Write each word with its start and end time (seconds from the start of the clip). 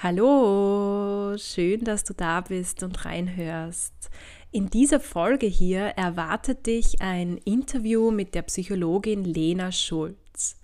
Hallo, 0.00 1.36
schön, 1.38 1.82
dass 1.82 2.04
du 2.04 2.14
da 2.14 2.40
bist 2.40 2.84
und 2.84 3.04
reinhörst. 3.04 4.10
In 4.52 4.70
dieser 4.70 5.00
Folge 5.00 5.46
hier 5.46 5.80
erwartet 5.80 6.66
dich 6.66 7.02
ein 7.02 7.36
Interview 7.38 8.12
mit 8.12 8.36
der 8.36 8.42
Psychologin 8.42 9.24
Lena 9.24 9.72
Schulz. 9.72 10.60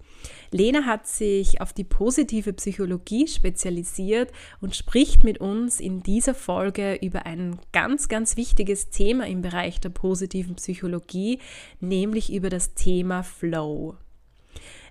Lena 0.53 0.87
hat 0.87 1.09
sich 1.09 1.61
auf 1.61 1.73
die 1.73 1.83
positive 1.83 2.53
Psychologie 2.53 3.27
spezialisiert 3.27 4.31
und 4.61 4.77
spricht 4.77 5.25
mit 5.25 5.39
uns 5.39 5.81
in 5.81 6.05
dieser 6.05 6.37
Folge 6.37 6.95
über 7.03 7.27
ein 7.27 7.59
ganz, 7.73 8.07
ganz 8.07 8.37
wichtiges 8.37 8.91
Thema 8.91 9.27
im 9.27 9.43
Bereich 9.43 9.81
der 9.81 9.89
positiven 9.89 10.55
Psychologie, 10.55 11.41
nämlich 11.81 12.33
über 12.33 12.51
das 12.51 12.75
Thema 12.75 13.25
Flow. 13.25 13.97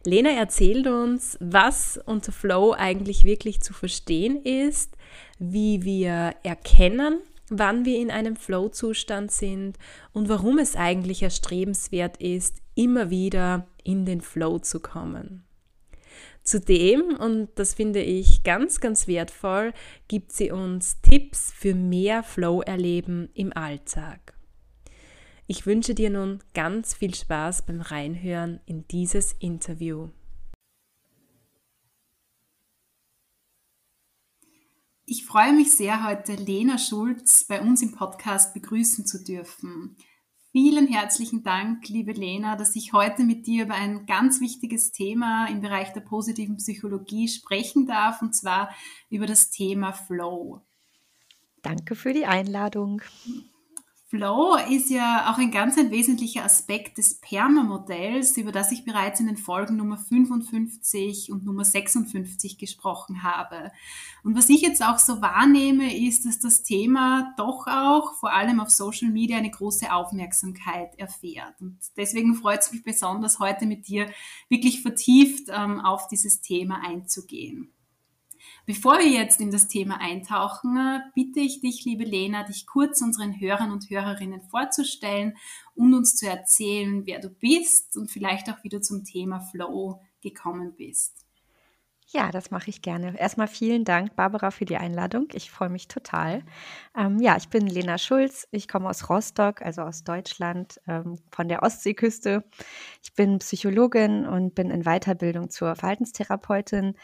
Lena 0.06 0.32
erzählt 0.32 0.88
uns, 0.88 1.38
was 1.40 2.00
unter 2.06 2.32
Flow 2.32 2.74
eigentlich 2.74 3.24
wirklich 3.24 3.62
zu 3.62 3.74
verstehen 3.74 4.44
ist, 4.44 4.98
wie 5.40 5.84
wir 5.84 6.36
erkennen, 6.44 7.20
wann 7.50 7.86
wir 7.86 8.00
in 8.00 8.12
einem 8.12 8.36
Flow-Zustand 8.36 9.32
sind 9.32 9.78
und 10.12 10.28
warum 10.28 10.58
es 10.58 10.76
eigentlich 10.76 11.24
erstrebenswert 11.24 12.18
ist, 12.18 12.58
immer 12.76 13.10
wieder 13.10 13.68
in 13.84 14.06
den 14.06 14.22
Flow 14.22 14.60
zu 14.60 14.80
kommen. 14.80 15.44
Zudem, 16.44 17.16
und 17.16 17.50
das 17.56 17.74
finde 17.74 18.02
ich 18.02 18.44
ganz, 18.44 18.82
ganz 18.82 19.08
wertvoll, 19.08 19.72
gibt 20.10 20.34
sie 20.34 20.52
uns 20.52 21.00
Tipps 21.02 21.54
für 21.56 21.74
mehr 21.74 22.24
Flow-Erleben 22.24 23.30
im 23.34 23.56
Alltag. 23.56 24.33
Ich 25.56 25.68
wünsche 25.68 25.94
dir 25.94 26.10
nun 26.10 26.40
ganz 26.56 26.96
viel 26.96 27.14
Spaß 27.14 27.68
beim 27.68 27.80
Reinhören 27.80 28.60
in 28.66 28.88
dieses 28.88 29.34
Interview. 29.34 30.10
Ich 35.06 35.28
freue 35.28 35.54
mich 35.54 35.76
sehr, 35.76 36.08
heute 36.08 36.34
Lena 36.34 36.80
Schulz 36.80 37.44
bei 37.44 37.62
uns 37.62 37.84
im 37.84 37.92
Podcast 37.92 38.56
begrüßen 38.56 39.06
zu 39.06 39.24
dürfen. 39.24 39.96
Vielen 40.52 40.88
herzlichen 40.88 41.44
Dank, 41.44 41.88
liebe 41.88 42.14
Lena, 42.14 42.56
dass 42.56 42.76
ich 42.76 42.92
heute 42.92 43.24
mit 43.24 43.46
dir 43.46 43.66
über 43.66 43.76
ein 43.76 44.08
ganz 44.08 44.42
wichtiges 44.42 44.92
Thema 44.92 45.46
im 45.46 45.62
Bereich 45.62 45.94
der 45.94 46.02
positiven 46.02 46.58
Psychologie 46.58 47.28
sprechen 47.28 47.86
darf, 47.86 48.24
und 48.24 48.34
zwar 48.34 48.74
über 49.12 49.28
das 49.28 49.52
Thema 49.52 49.94
Flow. 49.94 50.64
Danke 51.62 51.94
für 51.94 52.12
die 52.12 52.26
Einladung. 52.26 53.04
Flow 54.14 54.58
ist 54.70 54.92
ja 54.92 55.34
auch 55.34 55.40
ein 55.40 55.50
ganz 55.50 55.76
ein 55.76 55.90
wesentlicher 55.90 56.46
Aspekt 56.46 57.00
des 57.00 57.20
PERMA-Modells, 57.20 58.38
über 58.38 58.52
das 58.52 58.72
ich 58.72 58.86
bereits 58.86 59.20
in 59.20 59.26
den 59.26 59.38
Folgen 59.38 59.76
Nummer 59.76 59.98
55 59.98 61.32
und 61.32 61.44
Nummer 61.44 61.66
56 61.66 62.60
gesprochen 62.60 63.24
habe. 63.24 63.72
Und 64.24 64.38
was 64.38 64.50
ich 64.50 64.62
jetzt 64.62 64.84
auch 64.84 65.00
so 65.00 65.24
wahrnehme, 65.24 65.98
ist, 65.98 66.28
dass 66.28 66.38
das 66.40 66.62
Thema 66.62 67.34
doch 67.38 67.66
auch 67.66 68.14
vor 68.14 68.32
allem 68.32 68.60
auf 68.60 68.70
Social 68.70 69.10
Media 69.10 69.38
eine 69.38 69.50
große 69.50 69.92
Aufmerksamkeit 69.92 70.94
erfährt. 71.00 71.60
Und 71.60 71.80
deswegen 71.98 72.36
freut 72.36 72.62
es 72.62 72.72
mich 72.72 72.84
besonders, 72.84 73.40
heute 73.40 73.66
mit 73.66 73.88
dir 73.88 74.06
wirklich 74.48 74.84
vertieft 74.84 75.50
ähm, 75.50 75.80
auf 75.80 76.08
dieses 76.08 76.40
Thema 76.40 76.84
einzugehen. 76.88 77.73
Bevor 78.66 79.00
wir 79.00 79.10
jetzt 79.10 79.42
in 79.42 79.52
das 79.52 79.68
Thema 79.68 80.00
eintauchen, 80.00 81.02
bitte 81.14 81.42
ich 81.42 81.60
dich, 81.60 81.84
liebe 81.84 82.06
Lena, 82.06 82.44
dich 82.44 82.66
kurz 82.66 83.02
unseren 83.02 83.38
Hörern 83.38 83.72
und 83.72 83.90
Hörerinnen 83.90 84.42
vorzustellen 84.50 85.36
und 85.76 85.94
uns 85.94 86.16
zu 86.16 86.30
erzählen, 86.30 87.06
wer 87.06 87.20
du 87.20 87.30
bist 87.30 87.98
und 87.98 88.10
vielleicht 88.10 88.50
auch, 88.50 88.64
wie 88.64 88.70
du 88.70 88.80
zum 88.80 89.04
Thema 89.04 89.42
Flow 89.42 90.02
gekommen 90.22 90.76
bist. 90.78 91.24
Ja, 92.08 92.32
das 92.32 92.52
mache 92.52 92.70
ich 92.70 92.82
gerne. 92.82 93.20
Erstmal 93.20 93.48
vielen 93.48 93.86
Dank, 93.86 94.16
Barbara, 94.16 94.52
für 94.52 94.66
die 94.66 94.78
Einladung. 94.78 95.28
Ich 95.34 95.50
freue 95.50 95.70
mich 95.70 95.88
total. 95.88 96.44
Ähm, 96.96 97.20
ja, 97.20 97.36
ich 97.38 97.50
bin 97.50 97.66
Lena 97.66 97.98
Schulz. 97.98 98.48
Ich 98.52 98.68
komme 98.68 98.88
aus 98.88 99.10
Rostock, 99.10 99.62
also 99.64 99.82
aus 99.82 100.04
Deutschland, 100.04 100.80
ähm, 100.88 101.18
von 101.32 101.48
der 101.48 101.64
Ostseeküste. 101.64 102.44
Ich 103.02 103.16
bin 103.16 103.40
Psychologin 103.40 104.28
und 104.28 104.54
bin 104.54 104.70
in 104.70 104.84
Weiterbildung 104.84 105.50
zur 105.50 105.76
Verhaltenstherapeutin 105.76 106.96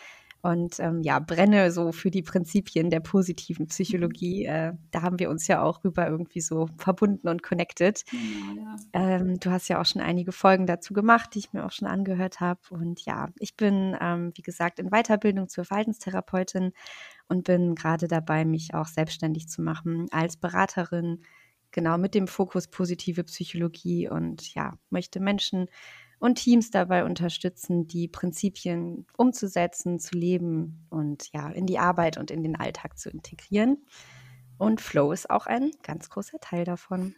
und 0.42 0.80
ähm, 0.80 1.02
ja, 1.02 1.20
brenne 1.20 1.72
so 1.72 1.92
für 1.92 2.12
die 2.12 2.22
Prinzipien 2.22 2.90
der 2.90 3.02
positiven 3.02 3.68
Psychologie. 3.68 4.48
Mhm. 4.48 4.54
Äh, 4.54 4.74
da 4.92 5.02
haben 5.02 5.20
wir 5.20 5.30
uns 5.30 5.48
ja 5.48 5.62
auch 5.62 5.84
rüber 5.84 6.08
irgendwie 6.08 6.42
so 6.42 6.70
verbunden 6.78 7.28
und 7.28 7.44
connected. 7.44 8.04
Genau, 8.10 8.62
ja. 8.62 8.76
ähm, 8.94 9.40
du 9.40 9.52
hast 9.52 9.68
ja 9.68 9.82
auch 9.82 9.86
schon 9.86 10.02
einige 10.02 10.32
Folgen 10.32 10.66
dazu 10.66 10.94
gemacht, 10.94 11.32
die 11.34 11.40
ich 11.40 11.54
mir 11.54 11.66
auch 11.66 11.72
schon 11.72 11.88
angehört 11.88 12.40
habe. 12.40 12.62
Und 12.70 13.04
ja, 13.06 13.28
ich 13.38 13.56
bin, 13.58 13.98
ähm, 14.00 14.32
wie 14.36 14.42
gesagt, 14.42 14.80
in 14.80 14.90
Weiterbildung 14.90 15.50
zur 15.50 15.66
Verhaltenstherapeutin 15.66 16.72
und 17.28 17.44
bin 17.44 17.76
gerade 17.76 18.08
dabei, 18.08 18.46
mich 18.46 18.74
auch 18.74 18.88
selbstständig 18.88 19.50
zu 19.50 19.62
machen 19.62 20.08
als 20.12 20.38
Beraterin, 20.38 21.22
genau 21.72 21.98
mit 21.98 22.16
dem 22.16 22.28
Fokus 22.28 22.68
positive 22.68 23.24
Psychologie 23.26 24.10
und 24.10 24.54
ja, 24.56 24.74
möchte 24.90 25.20
Menschen 25.20 25.68
und 26.20 26.36
Teams 26.36 26.70
dabei 26.70 27.06
unterstützen, 27.06 27.88
die 27.88 28.08
Prinzipien 28.08 29.06
umzusetzen, 29.18 30.00
zu 30.00 30.18
leben 30.18 30.86
und 30.90 31.32
ja, 31.34 31.50
in 31.50 31.66
die 31.66 31.80
Arbeit 31.80 32.18
und 32.18 32.30
in 32.30 32.44
den 32.44 32.56
Alltag 32.56 32.98
zu 33.00 33.10
integrieren. 33.10 33.78
Und 34.58 34.82
Flow 34.82 35.14
ist 35.14 35.30
auch 35.30 35.48
ein 35.48 35.72
ganz 35.84 36.10
großer 36.10 36.40
Teil 36.40 36.66
davon. 36.66 37.16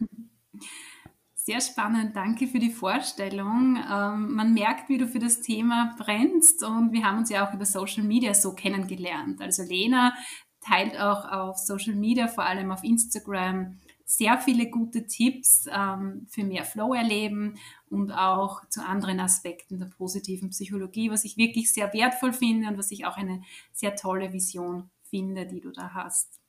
Sehr 1.34 1.60
spannend, 1.60 2.14
danke 2.14 2.46
für 2.46 2.60
die 2.60 2.70
Vorstellung. 2.70 3.76
Ähm, 3.76 4.32
man 4.32 4.54
merkt, 4.54 4.88
wie 4.88 4.98
du 4.98 5.08
für 5.08 5.18
das 5.18 5.40
Thema 5.40 5.92
brennst 5.98 6.62
und 6.62 6.92
wir 6.92 7.04
haben 7.04 7.18
uns 7.18 7.30
ja 7.30 7.44
auch 7.44 7.52
über 7.52 7.64
Social 7.64 8.04
Media 8.04 8.32
so 8.32 8.54
kennengelernt. 8.54 9.40
Also 9.42 9.64
Lena 9.64 10.14
teilt 10.60 10.96
auch 11.00 11.24
auf 11.24 11.58
Social 11.58 11.96
Media, 11.96 12.28
vor 12.28 12.44
allem 12.44 12.70
auf 12.70 12.84
Instagram, 12.84 13.80
sehr 14.16 14.38
viele 14.38 14.68
gute 14.70 15.06
Tipps 15.06 15.66
ähm, 15.70 16.26
für 16.28 16.44
mehr 16.44 16.64
Flow 16.64 16.94
erleben 16.94 17.58
und 17.90 18.12
auch 18.12 18.66
zu 18.68 18.84
anderen 18.84 19.20
Aspekten 19.20 19.78
der 19.78 19.86
positiven 19.86 20.50
Psychologie, 20.50 21.10
was 21.10 21.24
ich 21.24 21.36
wirklich 21.36 21.72
sehr 21.72 21.92
wertvoll 21.92 22.32
finde 22.32 22.68
und 22.68 22.78
was 22.78 22.90
ich 22.90 23.06
auch 23.06 23.16
eine 23.16 23.42
sehr 23.72 23.96
tolle 23.96 24.32
Vision 24.32 24.90
finde, 25.10 25.46
die 25.46 25.60
du 25.60 25.70
da 25.70 25.94
hast. 25.94 26.40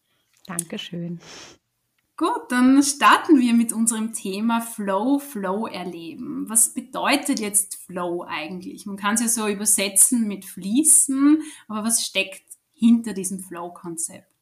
Dankeschön. 0.45 1.19
Gut, 2.15 2.43
dann 2.49 2.83
starten 2.83 3.39
wir 3.39 3.53
mit 3.55 3.73
unserem 3.73 4.13
Thema 4.13 4.61
Flow, 4.61 5.17
Flow 5.17 5.65
erleben. 5.65 6.47
Was 6.47 6.73
bedeutet 6.73 7.39
jetzt 7.39 7.75
Flow 7.75 8.23
eigentlich? 8.27 8.85
Man 8.85 8.97
kann 8.97 9.15
es 9.15 9.21
ja 9.21 9.27
so 9.27 9.47
übersetzen 9.47 10.27
mit 10.27 10.45
Fließen, 10.45 11.41
aber 11.67 11.83
was 11.83 12.05
steckt 12.05 12.43
hinter 12.71 13.13
diesem 13.13 13.39
Flow-Konzept? 13.39 14.32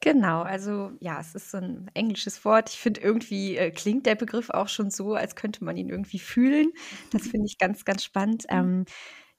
Genau, 0.00 0.42
also 0.42 0.92
ja, 1.00 1.18
es 1.20 1.34
ist 1.34 1.50
so 1.50 1.56
ein 1.58 1.90
englisches 1.94 2.44
Wort. 2.44 2.68
Ich 2.70 2.76
finde, 2.78 3.00
irgendwie 3.00 3.56
äh, 3.56 3.70
klingt 3.70 4.06
der 4.06 4.14
Begriff 4.14 4.50
auch 4.50 4.68
schon 4.68 4.90
so, 4.90 5.14
als 5.14 5.34
könnte 5.36 5.64
man 5.64 5.76
ihn 5.76 5.88
irgendwie 5.88 6.18
fühlen. 6.18 6.70
Das 7.10 7.22
finde 7.28 7.46
ich 7.46 7.58
ganz, 7.58 7.84
ganz 7.84 8.04
spannend. 8.04 8.44
Mhm. 8.50 8.56
Ähm, 8.56 8.84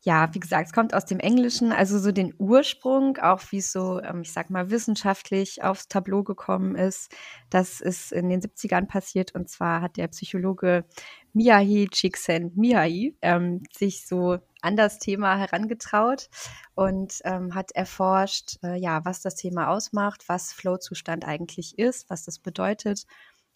ja, 0.02 0.34
wie 0.34 0.40
gesagt, 0.40 0.68
es 0.68 0.74
kommt 0.74 0.94
aus 0.94 1.06
dem 1.06 1.20
Englischen, 1.20 1.72
also 1.72 2.00
so 2.00 2.12
den 2.12 2.34
Ursprung, 2.38 3.18
auch 3.18 3.42
wie 3.50 3.58
es 3.58 3.72
so, 3.72 4.00
ähm, 4.02 4.22
ich 4.22 4.32
sag 4.32 4.50
mal, 4.50 4.70
wissenschaftlich 4.70 5.64
aufs 5.64 5.88
Tableau 5.88 6.24
gekommen 6.24 6.76
ist. 6.76 7.14
Das 7.50 7.82
ist 7.82 8.12
in 8.12 8.30
den 8.30 8.42
70ern 8.42 8.88
passiert 8.88 9.34
und 9.34 9.50
zwar 9.50 9.82
hat 9.82 9.98
der 9.98 10.08
Psychologe 10.10 10.86
Miyahi 11.34 11.88
Csikszentmihalyi 11.90 13.18
ähm, 13.22 13.64
sich 13.76 14.08
so 14.08 14.38
an 14.62 14.76
das 14.76 15.00
Thema 15.00 15.38
herangetraut 15.38 16.30
und 16.76 17.20
ähm, 17.24 17.56
hat 17.56 17.72
erforscht, 17.72 18.58
äh, 18.64 18.78
ja, 18.78 19.04
was 19.04 19.22
das 19.22 19.36
Thema 19.36 19.70
ausmacht, 19.70 20.24
was 20.28 20.54
Flow-Zustand 20.54 21.26
eigentlich 21.26 21.78
ist, 21.80 22.10
was 22.10 22.24
das 22.24 22.40
bedeutet 22.40 23.06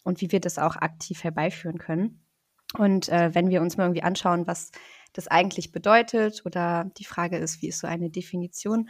und 0.03 0.21
wie 0.21 0.31
wir 0.31 0.39
das 0.39 0.57
auch 0.57 0.75
aktiv 0.75 1.23
herbeiführen 1.23 1.77
können. 1.77 2.23
Und 2.77 3.09
äh, 3.09 3.33
wenn 3.33 3.49
wir 3.49 3.61
uns 3.61 3.77
mal 3.77 3.85
irgendwie 3.85 4.03
anschauen, 4.03 4.47
was 4.47 4.71
das 5.13 5.27
eigentlich 5.27 5.71
bedeutet 5.71 6.43
oder 6.45 6.91
die 6.97 7.05
Frage 7.05 7.37
ist, 7.37 7.61
wie 7.61 7.69
ist 7.69 7.79
so 7.79 7.87
eine 7.87 8.09
Definition, 8.09 8.89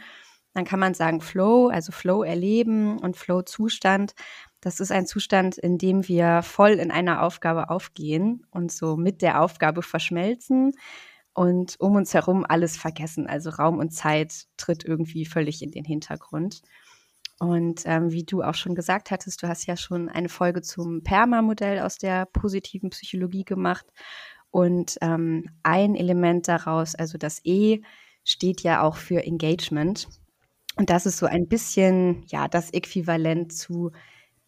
dann 0.54 0.64
kann 0.64 0.80
man 0.80 0.94
sagen 0.94 1.20
Flow, 1.20 1.68
also 1.68 1.92
Flow 1.92 2.22
erleben 2.22 2.98
und 2.98 3.16
Flow 3.16 3.42
Zustand. 3.42 4.14
Das 4.60 4.80
ist 4.80 4.92
ein 4.92 5.06
Zustand, 5.06 5.56
in 5.56 5.78
dem 5.78 6.06
wir 6.08 6.42
voll 6.42 6.72
in 6.72 6.90
einer 6.90 7.22
Aufgabe 7.22 7.70
aufgehen 7.70 8.46
und 8.50 8.70
so 8.70 8.96
mit 8.96 9.22
der 9.22 9.40
Aufgabe 9.40 9.82
verschmelzen 9.82 10.72
und 11.34 11.76
um 11.80 11.96
uns 11.96 12.12
herum 12.12 12.44
alles 12.46 12.76
vergessen. 12.76 13.26
Also 13.26 13.50
Raum 13.50 13.78
und 13.78 13.90
Zeit 13.90 14.46
tritt 14.58 14.84
irgendwie 14.84 15.24
völlig 15.24 15.62
in 15.62 15.70
den 15.70 15.84
Hintergrund. 15.84 16.60
Und 17.38 17.82
ähm, 17.86 18.12
wie 18.12 18.24
du 18.24 18.42
auch 18.42 18.54
schon 18.54 18.76
gesagt 18.76 19.10
hattest, 19.10 19.42
du 19.42 19.48
hast 19.48 19.66
ja 19.66 19.76
schon 19.76 20.08
eine 20.08 20.28
Folge 20.28 20.62
zum 20.62 21.02
PERMA-Modell 21.02 21.80
aus 21.80 21.96
der 21.96 22.26
positiven 22.26 22.90
Psychologie 22.90 23.44
gemacht. 23.44 23.86
Und 24.52 24.98
ähm, 25.00 25.50
ein 25.64 25.96
Element 25.96 26.46
daraus, 26.46 26.94
also 26.94 27.18
das 27.18 27.40
E, 27.42 27.80
steht 28.22 28.60
ja 28.60 28.82
auch 28.82 28.96
für 28.96 29.24
Engagement. 29.24 30.06
Und 30.76 30.90
das 30.90 31.06
ist 31.06 31.18
so 31.18 31.26
ein 31.26 31.48
bisschen, 31.48 32.22
ja, 32.28 32.48
das 32.48 32.70
Äquivalent 32.70 33.52
zu 33.52 33.90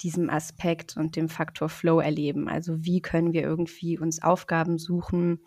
diesem 0.03 0.29
Aspekt 0.29 0.97
und 0.97 1.17
dem 1.17 1.29
Faktor 1.29 1.71
Flow 1.71 2.01
erleben. 2.01 2.49
Also 2.49 2.85
wie 2.85 3.01
können 3.01 3.33
wir 3.33 3.43
irgendwie 3.43 3.99
uns 3.99 4.23
Aufgaben 4.23 4.79
suchen, 4.79 5.41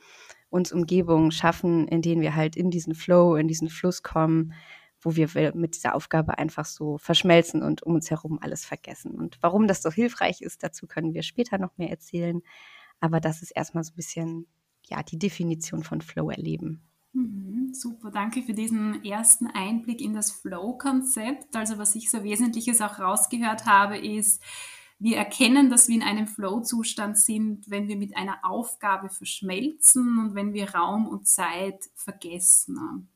uns 0.49 0.71
Umgebungen 0.71 1.31
schaffen, 1.31 1.87
in 1.87 2.01
denen 2.01 2.21
wir 2.21 2.35
halt 2.35 2.55
in 2.55 2.71
diesen 2.71 2.95
Flow, 2.95 3.35
in 3.35 3.47
diesen 3.47 3.69
Fluss 3.69 4.01
kommen, 4.01 4.53
wo 4.99 5.15
wir 5.15 5.53
mit 5.53 5.75
dieser 5.75 5.93
Aufgabe 5.93 6.39
einfach 6.39 6.65
so 6.65 6.97
verschmelzen 6.97 7.61
und 7.61 7.83
um 7.83 7.93
uns 7.93 8.09
herum 8.09 8.39
alles 8.41 8.65
vergessen. 8.65 9.11
Und 9.11 9.37
warum 9.41 9.67
das 9.67 9.83
so 9.83 9.91
hilfreich 9.91 10.41
ist, 10.41 10.63
dazu 10.63 10.87
können 10.87 11.13
wir 11.13 11.21
später 11.21 11.59
noch 11.59 11.77
mehr 11.77 11.91
erzählen. 11.91 12.41
Aber 12.99 13.19
das 13.19 13.41
ist 13.41 13.51
erstmal 13.51 13.83
so 13.83 13.93
ein 13.93 13.95
bisschen, 13.95 14.47
ja, 14.83 15.03
die 15.03 15.19
Definition 15.19 15.83
von 15.83 16.01
Flow 16.01 16.29
erleben. 16.29 16.81
Mhm, 17.13 17.73
super, 17.73 18.11
danke 18.11 18.43
für 18.43 18.53
diesen 18.53 19.03
ersten 19.03 19.47
Einblick 19.47 20.01
in 20.01 20.13
das 20.13 20.31
Flow-Konzept. 20.31 21.55
Also 21.55 21.77
was 21.77 21.95
ich 21.95 22.09
so 22.09 22.23
Wesentliches 22.23 22.81
auch 22.81 22.99
rausgehört 22.99 23.65
habe, 23.65 23.97
ist, 23.97 24.41
wir 24.99 25.17
erkennen, 25.17 25.69
dass 25.69 25.87
wir 25.87 25.95
in 25.95 26.03
einem 26.03 26.27
Flow-Zustand 26.27 27.17
sind, 27.17 27.69
wenn 27.69 27.87
wir 27.87 27.97
mit 27.97 28.17
einer 28.17 28.39
Aufgabe 28.43 29.09
verschmelzen 29.09 30.17
und 30.17 30.35
wenn 30.35 30.53
wir 30.53 30.73
Raum 30.73 31.07
und 31.07 31.27
Zeit 31.27 31.89
vergessen. 31.93 33.07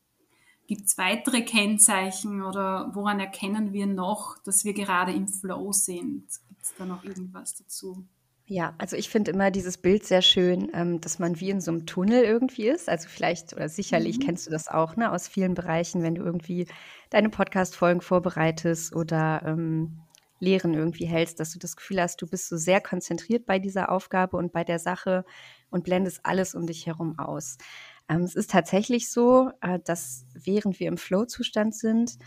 Gibt 0.68 0.86
es 0.86 0.96
weitere 0.96 1.42
Kennzeichen 1.42 2.42
oder 2.42 2.90
woran 2.94 3.18
erkennen 3.18 3.72
wir 3.72 3.86
noch, 3.86 4.38
dass 4.38 4.64
wir 4.64 4.74
gerade 4.74 5.12
im 5.12 5.26
Flow 5.26 5.72
sind? 5.72 6.24
Gibt 6.48 6.62
es 6.62 6.74
da 6.78 6.86
noch 6.86 7.02
irgendwas 7.02 7.56
dazu? 7.56 8.06
Ja, 8.52 8.74
also 8.76 8.96
ich 8.96 9.08
finde 9.08 9.30
immer 9.30 9.50
dieses 9.50 9.78
Bild 9.78 10.04
sehr 10.04 10.20
schön, 10.20 10.70
ähm, 10.74 11.00
dass 11.00 11.18
man 11.18 11.40
wie 11.40 11.48
in 11.48 11.62
so 11.62 11.70
einem 11.70 11.86
Tunnel 11.86 12.22
irgendwie 12.22 12.68
ist. 12.68 12.86
Also 12.86 13.08
vielleicht 13.08 13.54
oder 13.54 13.70
sicherlich 13.70 14.18
mhm. 14.18 14.24
kennst 14.24 14.46
du 14.46 14.50
das 14.50 14.68
auch, 14.68 14.94
ne, 14.94 15.10
aus 15.10 15.26
vielen 15.26 15.54
Bereichen, 15.54 16.02
wenn 16.02 16.16
du 16.16 16.22
irgendwie 16.22 16.66
deine 17.08 17.30
Podcast-Folgen 17.30 18.02
vorbereitest 18.02 18.94
oder 18.94 19.40
ähm, 19.46 20.02
Lehren 20.38 20.74
irgendwie 20.74 21.06
hältst, 21.06 21.40
dass 21.40 21.54
du 21.54 21.58
das 21.58 21.76
Gefühl 21.76 22.02
hast, 22.02 22.20
du 22.20 22.26
bist 22.26 22.50
so 22.50 22.58
sehr 22.58 22.82
konzentriert 22.82 23.46
bei 23.46 23.58
dieser 23.58 23.90
Aufgabe 23.90 24.36
und 24.36 24.52
bei 24.52 24.64
der 24.64 24.78
Sache 24.78 25.24
und 25.70 25.84
blendest 25.84 26.20
alles 26.24 26.54
um 26.54 26.66
dich 26.66 26.86
herum 26.86 27.18
aus. 27.18 27.56
Ähm, 28.10 28.20
es 28.20 28.34
ist 28.34 28.50
tatsächlich 28.50 29.10
so, 29.10 29.50
äh, 29.62 29.78
dass 29.82 30.26
während 30.34 30.78
wir 30.78 30.88
im 30.88 30.98
Flow-Zustand 30.98 31.74
sind, 31.74 32.18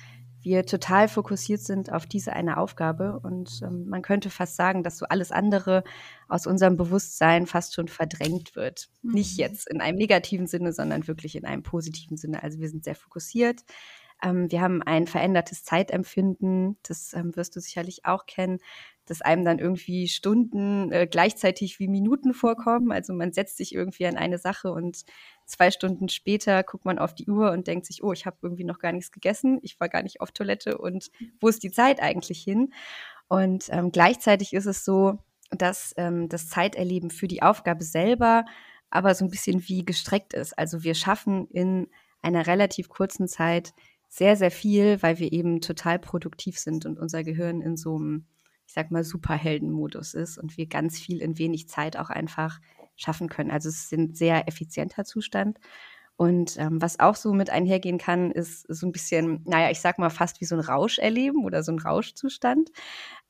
wir 0.46 0.66
total 0.66 1.08
fokussiert 1.08 1.60
sind 1.60 1.92
auf 1.92 2.06
diese 2.06 2.34
eine 2.34 2.58
Aufgabe 2.58 3.20
und 3.20 3.62
ähm, 3.64 3.88
man 3.88 4.04
könnte 4.04 4.30
fast 4.30 4.56
sagen, 4.56 4.84
dass 4.84 4.98
so 4.98 5.08
alles 5.08 5.32
andere 5.32 5.84
aus 6.28 6.46
unserem 6.46 6.78
Bewusstsein 6.78 7.48
fast 7.48 7.74
schon 7.74 7.88
verdrängt 7.88 8.56
wird. 8.56 8.90
Mhm. 9.02 9.14
Nicht 9.14 9.38
jetzt 9.38 9.68
in 9.68 9.82
einem 9.82 9.98
negativen 9.98 10.46
Sinne, 10.46 10.72
sondern 10.72 11.08
wirklich 11.08 11.36
in 11.36 11.46
einem 11.46 11.64
positiven 11.64 12.16
Sinne. 12.16 12.44
Also 12.44 12.60
wir 12.60 12.70
sind 12.70 12.84
sehr 12.84 12.96
fokussiert. 12.96 13.62
Ähm, 14.24 14.50
wir 14.52 14.62
haben 14.62 14.82
ein 14.84 15.08
verändertes 15.08 15.64
Zeitempfinden, 15.64 16.78
das 16.84 17.14
ähm, 17.14 17.36
wirst 17.36 17.56
du 17.56 17.60
sicherlich 17.60 18.06
auch 18.06 18.26
kennen, 18.28 18.60
dass 19.06 19.22
einem 19.22 19.46
dann 19.46 19.60
irgendwie 19.60 20.08
Stunden 20.08 20.92
äh, 20.92 21.08
gleichzeitig 21.10 21.80
wie 21.80 21.88
Minuten 21.88 22.34
vorkommen. 22.34 22.92
Also 22.92 23.14
man 23.14 23.34
setzt 23.34 23.58
sich 23.58 23.74
irgendwie 23.74 24.06
an 24.06 24.18
eine 24.18 24.38
Sache 24.38 24.72
und 24.72 25.04
zwei 25.46 25.72
Stunden 25.72 26.10
später 26.10 26.64
guckt 26.64 26.86
man 26.86 27.00
auf 27.00 27.14
die 27.14 27.28
Uhr 27.28 27.52
und 27.52 27.68
denkt 27.68 27.86
sich, 27.86 28.04
oh, 28.04 28.14
ich 28.14 28.26
habe 28.26 28.38
irgendwie 28.42 28.64
noch 28.64 28.80
gar 28.80 28.92
nichts 28.92 29.12
gegessen, 29.12 29.60
ich 29.62 29.80
war 29.80 29.90
gar 29.90 30.04
nicht 30.04 30.22
auf 30.22 30.32
Toilette 30.32 30.78
und 30.78 31.12
wo 31.40 31.48
ist 31.48 31.64
die 31.64 31.72
Zeit 31.72 32.02
eigentlich 32.02 32.42
hin? 32.42 32.74
Und 33.28 33.66
ähm, 33.70 33.92
gleichzeitig 33.92 34.54
ist 34.54 34.66
es 34.66 34.86
so, 34.86 35.20
dass 35.52 35.94
ähm, 35.98 36.30
das 36.30 36.50
Zeiterleben 36.50 37.12
für 37.12 37.28
die 37.28 37.44
Aufgabe 37.44 37.84
selber 37.84 38.46
aber 38.96 39.14
so 39.14 39.26
ein 39.26 39.30
bisschen 39.32 39.68
wie 39.68 39.84
gestreckt 39.84 40.34
ist. 40.34 40.58
Also 40.58 40.84
wir 40.84 40.96
schaffen 40.96 41.48
in 41.50 41.88
einer 42.22 42.48
relativ 42.48 42.88
kurzen 42.88 43.28
Zeit 43.28 43.74
sehr, 44.08 44.38
sehr 44.38 44.52
viel, 44.52 45.02
weil 45.02 45.20
wir 45.20 45.34
eben 45.34 45.60
total 45.60 46.00
produktiv 46.00 46.58
sind 46.58 46.86
und 46.86 46.98
unser 46.98 47.24
Gehirn 47.24 47.62
in 47.62 47.76
so 47.76 47.98
einem, 47.98 48.26
ich 48.68 48.74
sag 48.74 48.92
mal, 48.92 49.04
Superheldenmodus 49.04 50.14
ist 50.14 50.38
und 50.38 50.58
wir 50.58 50.68
ganz 50.68 51.00
viel 51.00 51.22
in 51.22 51.38
wenig 51.38 51.70
Zeit 51.70 51.98
auch 51.98 52.10
einfach 52.10 52.60
schaffen 52.96 53.30
können. 53.30 53.52
Also 53.52 53.70
es 53.70 53.86
ist 53.86 53.94
ein 53.94 54.14
sehr 54.14 54.48
effizienter 54.48 55.06
Zustand. 55.06 55.60
Und 56.18 56.58
ähm, 56.58 56.82
was 56.82 57.00
auch 57.00 57.16
so 57.16 57.34
mit 57.34 57.50
einhergehen 57.50 57.98
kann, 57.98 58.32
ist 58.32 58.66
so 58.70 58.88
ein 58.88 58.94
bisschen, 58.94 59.42
naja, 59.46 59.70
ich 59.70 59.82
sag 59.82 60.00
mal 60.00 60.10
fast 60.10 60.40
wie 60.40 60.46
so 60.46 60.56
ein 60.56 60.62
Rausch 60.62 60.98
erleben 60.98 61.44
oder 61.44 61.62
so 61.62 61.74
ein 61.74 61.80
Rauschzustand. 61.80 62.72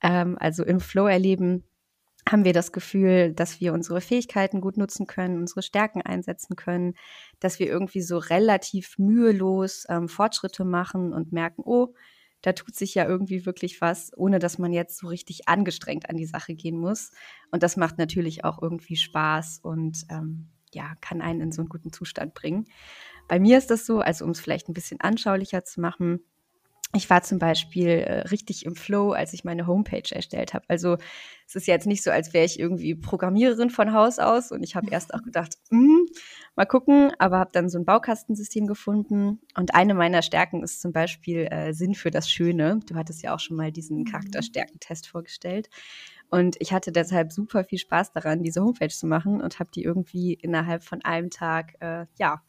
Ähm, 0.02 0.38
also 0.40 0.64
im 0.64 0.80
Flow 0.80 1.08
erleben 1.08 1.64
haben 2.30 2.44
wir 2.44 2.54
das 2.54 2.72
Gefühl, 2.72 3.34
dass 3.34 3.60
wir 3.60 3.74
unsere 3.74 4.02
Fähigkeiten 4.02 4.62
gut 4.62 4.78
nutzen 4.78 5.06
können, 5.08 5.40
unsere 5.40 5.62
Stärken 5.62 6.02
einsetzen 6.02 6.56
können, 6.56 6.96
dass 7.40 7.60
wir 7.60 7.68
irgendwie 7.68 8.02
so 8.02 8.18
relativ 8.18 8.98
mühelos 8.98 9.86
ähm, 9.90 10.08
Fortschritte 10.10 10.66
machen 10.66 11.14
und 11.14 11.32
merken, 11.32 11.62
oh, 11.64 11.94
da 12.42 12.54
tut 12.54 12.76
sich 12.76 12.94
ja 12.96 13.06
irgendwie 13.06 13.46
wirklich 13.46 13.82
was, 13.82 14.12
ohne 14.16 14.40
dass 14.40 14.58
man 14.60 14.72
jetzt 14.72 14.98
so 14.98 15.08
richtig 15.08 15.48
angestrengt 15.48 16.10
an 16.10 16.18
die 16.18 16.26
Sache 16.26 16.54
gehen 16.54 16.78
muss. 16.78 17.12
Und 17.52 17.64
das 17.64 17.78
macht 17.78 17.98
natürlich 17.98 18.44
auch 18.44 18.62
irgendwie 18.62 18.98
Spaß 18.98 19.60
und 19.64 20.06
ähm, 20.10 20.50
ja, 20.74 20.94
kann 21.02 21.22
einen 21.22 21.42
in 21.42 21.52
so 21.52 21.62
einen 21.62 21.70
guten 21.70 21.92
Zustand 21.92 22.34
bringen. 22.34 22.66
Bei 23.28 23.40
mir 23.40 23.58
ist 23.58 23.72
das 23.72 23.86
so, 23.86 24.00
also 24.00 24.26
um 24.26 24.32
es 24.32 24.40
vielleicht 24.40 24.70
ein 24.70 24.74
bisschen 24.74 25.02
anschaulicher 25.02 25.64
zu 25.64 25.82
machen, 25.82 26.20
ich 26.94 27.10
war 27.10 27.24
zum 27.24 27.40
Beispiel 27.40 27.90
äh, 27.90 28.20
richtig 28.28 28.66
im 28.66 28.76
Flow, 28.76 29.12
als 29.12 29.34
ich 29.34 29.44
meine 29.44 29.68
Homepage 29.68 30.10
erstellt 30.16 30.54
habe. 30.54 30.66
Also 30.70 30.98
es 31.48 31.56
ist 31.56 31.68
jetzt 31.68 31.88
nicht 31.88 32.04
so, 32.04 32.12
als 32.12 32.34
wäre 32.34 32.46
ich 32.46 32.60
irgendwie 32.60 32.96
Programmiererin 32.96 33.70
von 33.70 33.92
Haus 33.92 34.20
aus 34.20 34.52
und 34.52 34.64
ich 34.64 34.76
habe 34.76 34.90
erst 34.92 35.14
auch 35.14 35.22
gedacht, 35.22 35.58
mm, 35.72 36.05
mal 36.56 36.66
gucken, 36.66 37.12
aber 37.20 37.40
habe 37.40 37.52
dann 37.54 37.70
so 37.70 37.78
ein 37.78 37.86
Baukastensystem 37.86 38.68
gefunden 38.68 39.40
und 39.58 39.76
eine 39.76 39.94
meiner 39.94 40.22
Stärken 40.22 40.64
ist 40.64 40.82
zum 40.82 40.92
Beispiel 40.92 41.48
äh, 41.52 41.74
Sinn 41.74 41.96
für 41.96 42.12
das 42.12 42.30
Schöne. 42.30 42.80
Du 42.86 42.96
hattest 42.96 43.24
ja 43.24 43.34
auch 43.34 43.40
schon 43.40 43.58
mal 43.58 43.72
diesen 43.72 44.00
mhm. 44.00 44.06
Charakterstärkentest 44.06 45.08
vorgestellt. 45.08 45.70
Und 46.30 46.56
ich 46.60 46.74
hatte 46.74 46.92
deshalb 46.92 47.32
super 47.32 47.64
viel 47.64 47.80
Spaß 47.80 48.12
daran, 48.12 48.44
diese 48.44 48.62
Homepage 48.62 48.90
zu 48.90 49.08
machen 49.08 49.42
und 49.42 49.60
habe 49.60 49.70
die 49.74 49.84
irgendwie 49.84 50.34
innerhalb 50.34 50.84
von 50.84 51.04
einem 51.04 51.30
Tag, 51.30 51.76
äh, 51.82 52.06
ja, 52.18 52.42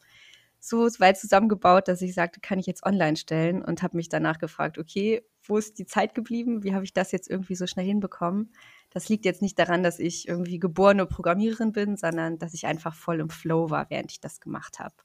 so 0.59 0.87
weit 0.99 1.17
zusammengebaut, 1.17 1.87
dass 1.87 2.01
ich 2.01 2.13
sagte, 2.13 2.39
kann 2.39 2.59
ich 2.59 2.65
jetzt 2.65 2.85
online 2.85 3.15
stellen 3.15 3.63
und 3.63 3.83
habe 3.83 3.95
mich 3.95 4.09
danach 4.09 4.39
gefragt, 4.39 4.77
okay, 4.77 5.21
wo 5.43 5.57
ist 5.57 5.79
die 5.79 5.85
Zeit 5.85 6.15
geblieben? 6.15 6.63
Wie 6.63 6.73
habe 6.73 6.83
ich 6.83 6.93
das 6.93 7.11
jetzt 7.11 7.29
irgendwie 7.29 7.55
so 7.55 7.67
schnell 7.67 7.85
hinbekommen? 7.85 8.51
Das 8.89 9.09
liegt 9.09 9.25
jetzt 9.25 9.41
nicht 9.41 9.59
daran, 9.59 9.83
dass 9.83 9.99
ich 9.99 10.27
irgendwie 10.27 10.59
geborene 10.59 11.05
Programmiererin 11.05 11.71
bin, 11.71 11.97
sondern 11.97 12.39
dass 12.39 12.53
ich 12.53 12.65
einfach 12.65 12.95
voll 12.95 13.19
im 13.19 13.29
Flow 13.29 13.69
war, 13.69 13.89
während 13.89 14.11
ich 14.11 14.19
das 14.19 14.39
gemacht 14.39 14.79
habe. 14.79 14.95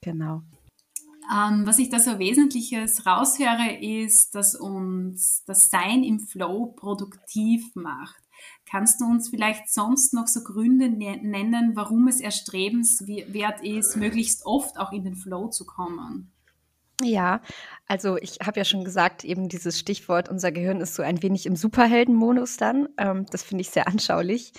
Genau. 0.00 0.42
Ähm, 1.32 1.66
was 1.66 1.78
ich 1.78 1.88
da 1.88 1.98
so 1.98 2.18
Wesentliches 2.18 3.06
raushöre, 3.06 3.78
ist, 3.80 4.34
dass 4.34 4.54
uns 4.54 5.42
das 5.46 5.70
Sein 5.70 6.02
im 6.02 6.20
Flow 6.20 6.66
produktiv 6.66 7.74
macht. 7.74 8.22
Kannst 8.66 9.00
du 9.00 9.06
uns 9.06 9.30
vielleicht 9.30 9.72
sonst 9.72 10.12
noch 10.12 10.26
so 10.26 10.42
Gründe 10.42 10.90
ne-, 10.90 11.20
nennen, 11.22 11.76
warum 11.76 12.08
es 12.08 12.20
erstrebenswert 12.20 13.62
ist, 13.62 13.96
möglichst 13.96 14.44
oft 14.44 14.78
auch 14.78 14.92
in 14.92 15.04
den 15.04 15.16
Flow 15.16 15.48
zu 15.48 15.64
kommen? 15.64 16.33
Ja, 17.02 17.40
also 17.88 18.16
ich 18.18 18.38
habe 18.44 18.60
ja 18.60 18.64
schon 18.64 18.84
gesagt, 18.84 19.24
eben 19.24 19.48
dieses 19.48 19.78
Stichwort, 19.78 20.28
unser 20.28 20.52
Gehirn 20.52 20.80
ist 20.80 20.94
so 20.94 21.02
ein 21.02 21.22
wenig 21.22 21.44
im 21.46 21.56
Superheldenmodus 21.56 22.56
dann. 22.56 22.88
Ähm, 22.98 23.26
das 23.30 23.42
finde 23.42 23.62
ich 23.62 23.70
sehr 23.70 23.88
anschaulich. 23.88 24.52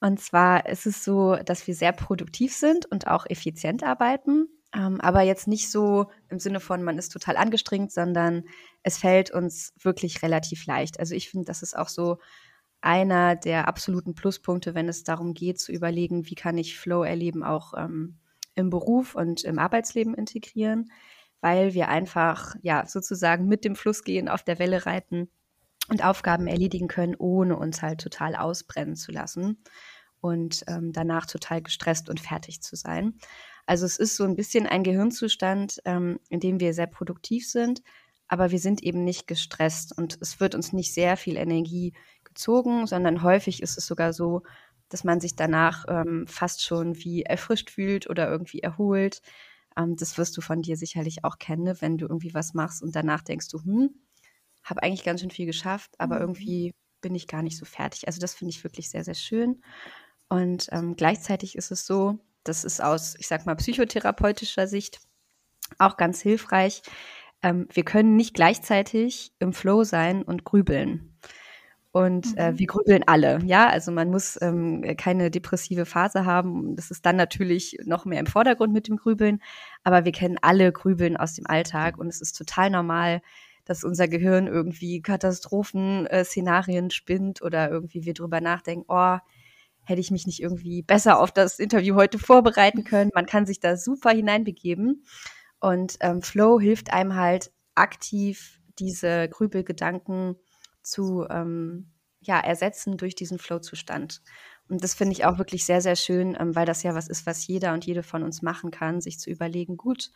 Und 0.00 0.20
zwar 0.20 0.68
ist 0.68 0.86
es 0.86 1.04
so, 1.04 1.36
dass 1.36 1.66
wir 1.66 1.74
sehr 1.74 1.92
produktiv 1.92 2.54
sind 2.54 2.86
und 2.86 3.06
auch 3.08 3.26
effizient 3.26 3.82
arbeiten, 3.82 4.48
ähm, 4.74 5.00
aber 5.00 5.22
jetzt 5.22 5.48
nicht 5.48 5.70
so 5.70 6.06
im 6.28 6.38
Sinne 6.38 6.60
von, 6.60 6.82
man 6.82 6.98
ist 6.98 7.10
total 7.10 7.36
angestrengt, 7.36 7.92
sondern 7.92 8.44
es 8.82 8.98
fällt 8.98 9.30
uns 9.30 9.74
wirklich 9.80 10.22
relativ 10.22 10.66
leicht. 10.66 10.98
Also 10.98 11.14
ich 11.14 11.30
finde, 11.30 11.46
das 11.46 11.62
ist 11.62 11.76
auch 11.76 11.88
so 11.88 12.18
einer 12.80 13.36
der 13.36 13.68
absoluten 13.68 14.14
Pluspunkte, 14.14 14.74
wenn 14.74 14.88
es 14.88 15.04
darum 15.04 15.34
geht, 15.34 15.60
zu 15.60 15.72
überlegen, 15.72 16.26
wie 16.26 16.34
kann 16.34 16.58
ich 16.58 16.78
Flow 16.78 17.04
erleben, 17.04 17.44
auch 17.44 17.74
ähm, 17.76 18.18
im 18.54 18.70
Beruf 18.70 19.14
und 19.14 19.44
im 19.44 19.58
Arbeitsleben 19.58 20.14
integrieren, 20.14 20.90
weil 21.42 21.74
wir 21.74 21.88
einfach 21.88 22.54
ja 22.62 22.86
sozusagen 22.86 23.46
mit 23.46 23.66
dem 23.66 23.76
Fluss 23.76 24.04
gehen, 24.04 24.30
auf 24.30 24.42
der 24.44 24.58
Welle 24.58 24.86
reiten 24.86 25.28
und 25.88 26.04
Aufgaben 26.04 26.46
erledigen 26.46 26.88
können, 26.88 27.16
ohne 27.16 27.56
uns 27.58 27.82
halt 27.82 28.00
total 28.00 28.36
ausbrennen 28.36 28.96
zu 28.96 29.12
lassen. 29.12 29.62
und 30.20 30.64
ähm, 30.68 30.92
danach 30.92 31.26
total 31.26 31.62
gestresst 31.62 32.08
und 32.08 32.20
fertig 32.20 32.62
zu 32.62 32.76
sein. 32.76 33.14
Also 33.66 33.86
es 33.86 33.98
ist 33.98 34.16
so 34.16 34.24
ein 34.24 34.36
bisschen 34.36 34.66
ein 34.66 34.84
Gehirnzustand, 34.84 35.80
ähm, 35.84 36.20
in 36.30 36.40
dem 36.40 36.60
wir 36.60 36.74
sehr 36.74 36.86
produktiv 36.86 37.48
sind, 37.50 37.82
aber 38.28 38.50
wir 38.50 38.60
sind 38.60 38.82
eben 38.82 39.04
nicht 39.04 39.26
gestresst 39.26 39.96
und 39.96 40.18
es 40.20 40.40
wird 40.40 40.54
uns 40.54 40.72
nicht 40.72 40.94
sehr 40.94 41.16
viel 41.16 41.36
Energie 41.36 41.92
gezogen, 42.24 42.86
sondern 42.86 43.22
häufig 43.22 43.62
ist 43.62 43.76
es 43.78 43.86
sogar 43.86 44.12
so, 44.12 44.42
dass 44.88 45.04
man 45.04 45.20
sich 45.20 45.36
danach 45.36 45.84
ähm, 45.88 46.26
fast 46.28 46.64
schon 46.64 46.96
wie 46.96 47.22
erfrischt 47.24 47.70
fühlt 47.70 48.08
oder 48.08 48.28
irgendwie 48.30 48.60
erholt. 48.60 49.22
Ähm, 49.76 49.96
das 49.96 50.18
wirst 50.18 50.36
du 50.36 50.40
von 50.40 50.62
dir 50.62 50.76
sicherlich 50.76 51.24
auch 51.24 51.38
kennen, 51.38 51.64
ne? 51.64 51.80
wenn 51.80 51.98
du 51.98 52.06
irgendwie 52.06 52.34
was 52.34 52.54
machst 52.54 52.82
und 52.82 52.94
danach 52.94 53.22
denkst 53.22 53.48
du, 53.48 53.62
hm, 53.62 53.90
habe 54.64 54.82
eigentlich 54.82 55.04
ganz 55.04 55.20
schön 55.20 55.30
viel 55.30 55.46
geschafft, 55.46 55.94
aber 55.98 56.16
mhm. 56.16 56.20
irgendwie 56.22 56.74
bin 57.00 57.14
ich 57.14 57.26
gar 57.26 57.42
nicht 57.42 57.58
so 57.58 57.64
fertig. 57.64 58.06
Also 58.06 58.20
das 58.20 58.34
finde 58.34 58.50
ich 58.50 58.62
wirklich 58.64 58.88
sehr, 58.90 59.04
sehr 59.04 59.14
schön. 59.14 59.62
Und 60.28 60.68
ähm, 60.72 60.96
gleichzeitig 60.96 61.56
ist 61.56 61.70
es 61.70 61.84
so, 61.84 62.18
das 62.44 62.64
ist 62.64 62.82
aus, 62.82 63.16
ich 63.18 63.26
sag 63.26 63.44
mal, 63.44 63.54
psychotherapeutischer 63.56 64.66
Sicht 64.66 65.00
auch 65.78 65.96
ganz 65.96 66.20
hilfreich. 66.20 66.82
Ähm, 67.42 67.68
wir 67.72 67.84
können 67.84 68.16
nicht 68.16 68.34
gleichzeitig 68.34 69.32
im 69.38 69.52
Flow 69.52 69.84
sein 69.84 70.22
und 70.22 70.44
grübeln. 70.44 71.11
Und 71.92 72.38
äh, 72.38 72.52
mhm. 72.52 72.58
wir 72.58 72.66
grübeln 72.66 73.02
alle, 73.06 73.40
ja. 73.44 73.68
Also 73.68 73.92
man 73.92 74.10
muss 74.10 74.40
ähm, 74.40 74.82
keine 74.96 75.30
depressive 75.30 75.84
Phase 75.84 76.24
haben. 76.24 76.74
Das 76.74 76.90
ist 76.90 77.04
dann 77.04 77.16
natürlich 77.16 77.76
noch 77.84 78.06
mehr 78.06 78.18
im 78.18 78.26
Vordergrund 78.26 78.72
mit 78.72 78.88
dem 78.88 78.96
Grübeln. 78.96 79.42
Aber 79.84 80.06
wir 80.06 80.12
kennen 80.12 80.38
alle 80.40 80.72
Grübeln 80.72 81.18
aus 81.18 81.34
dem 81.34 81.46
Alltag 81.46 81.98
und 81.98 82.08
es 82.08 82.22
ist 82.22 82.32
total 82.32 82.70
normal, 82.70 83.20
dass 83.66 83.84
unser 83.84 84.08
Gehirn 84.08 84.46
irgendwie 84.46 85.02
Katastrophenszenarien 85.02 86.90
spinnt 86.90 87.42
oder 87.42 87.70
irgendwie 87.70 88.04
wir 88.04 88.14
drüber 88.14 88.40
nachdenken, 88.40 88.86
oh, 88.88 89.18
hätte 89.84 90.00
ich 90.00 90.10
mich 90.10 90.26
nicht 90.26 90.40
irgendwie 90.40 90.82
besser 90.82 91.20
auf 91.20 91.30
das 91.30 91.58
Interview 91.58 91.94
heute 91.94 92.18
vorbereiten 92.18 92.84
können. 92.84 93.10
Man 93.14 93.26
kann 93.26 93.44
sich 93.44 93.60
da 93.60 93.76
super 93.76 94.10
hineinbegeben. 94.10 95.04
Und 95.60 95.96
ähm, 96.00 96.22
Flow 96.22 96.58
hilft 96.58 96.92
einem 96.92 97.16
halt 97.16 97.52
aktiv 97.74 98.60
diese 98.78 99.28
Grübelgedanken 99.28 100.36
zu 100.82 101.26
ähm, 101.30 101.92
ja, 102.20 102.38
ersetzen 102.38 102.96
durch 102.96 103.14
diesen 103.14 103.38
Flow-Zustand. 103.38 104.22
Und 104.68 104.82
das 104.82 104.94
finde 104.94 105.12
ich 105.12 105.24
auch 105.24 105.38
wirklich 105.38 105.64
sehr, 105.64 105.80
sehr 105.80 105.96
schön, 105.96 106.36
ähm, 106.38 106.54
weil 106.54 106.66
das 106.66 106.82
ja 106.82 106.94
was 106.94 107.08
ist, 107.08 107.26
was 107.26 107.46
jeder 107.46 107.72
und 107.74 107.84
jede 107.84 108.02
von 108.02 108.22
uns 108.22 108.42
machen 108.42 108.70
kann, 108.70 109.00
sich 109.00 109.18
zu 109.18 109.30
überlegen, 109.30 109.76
gut, 109.76 110.10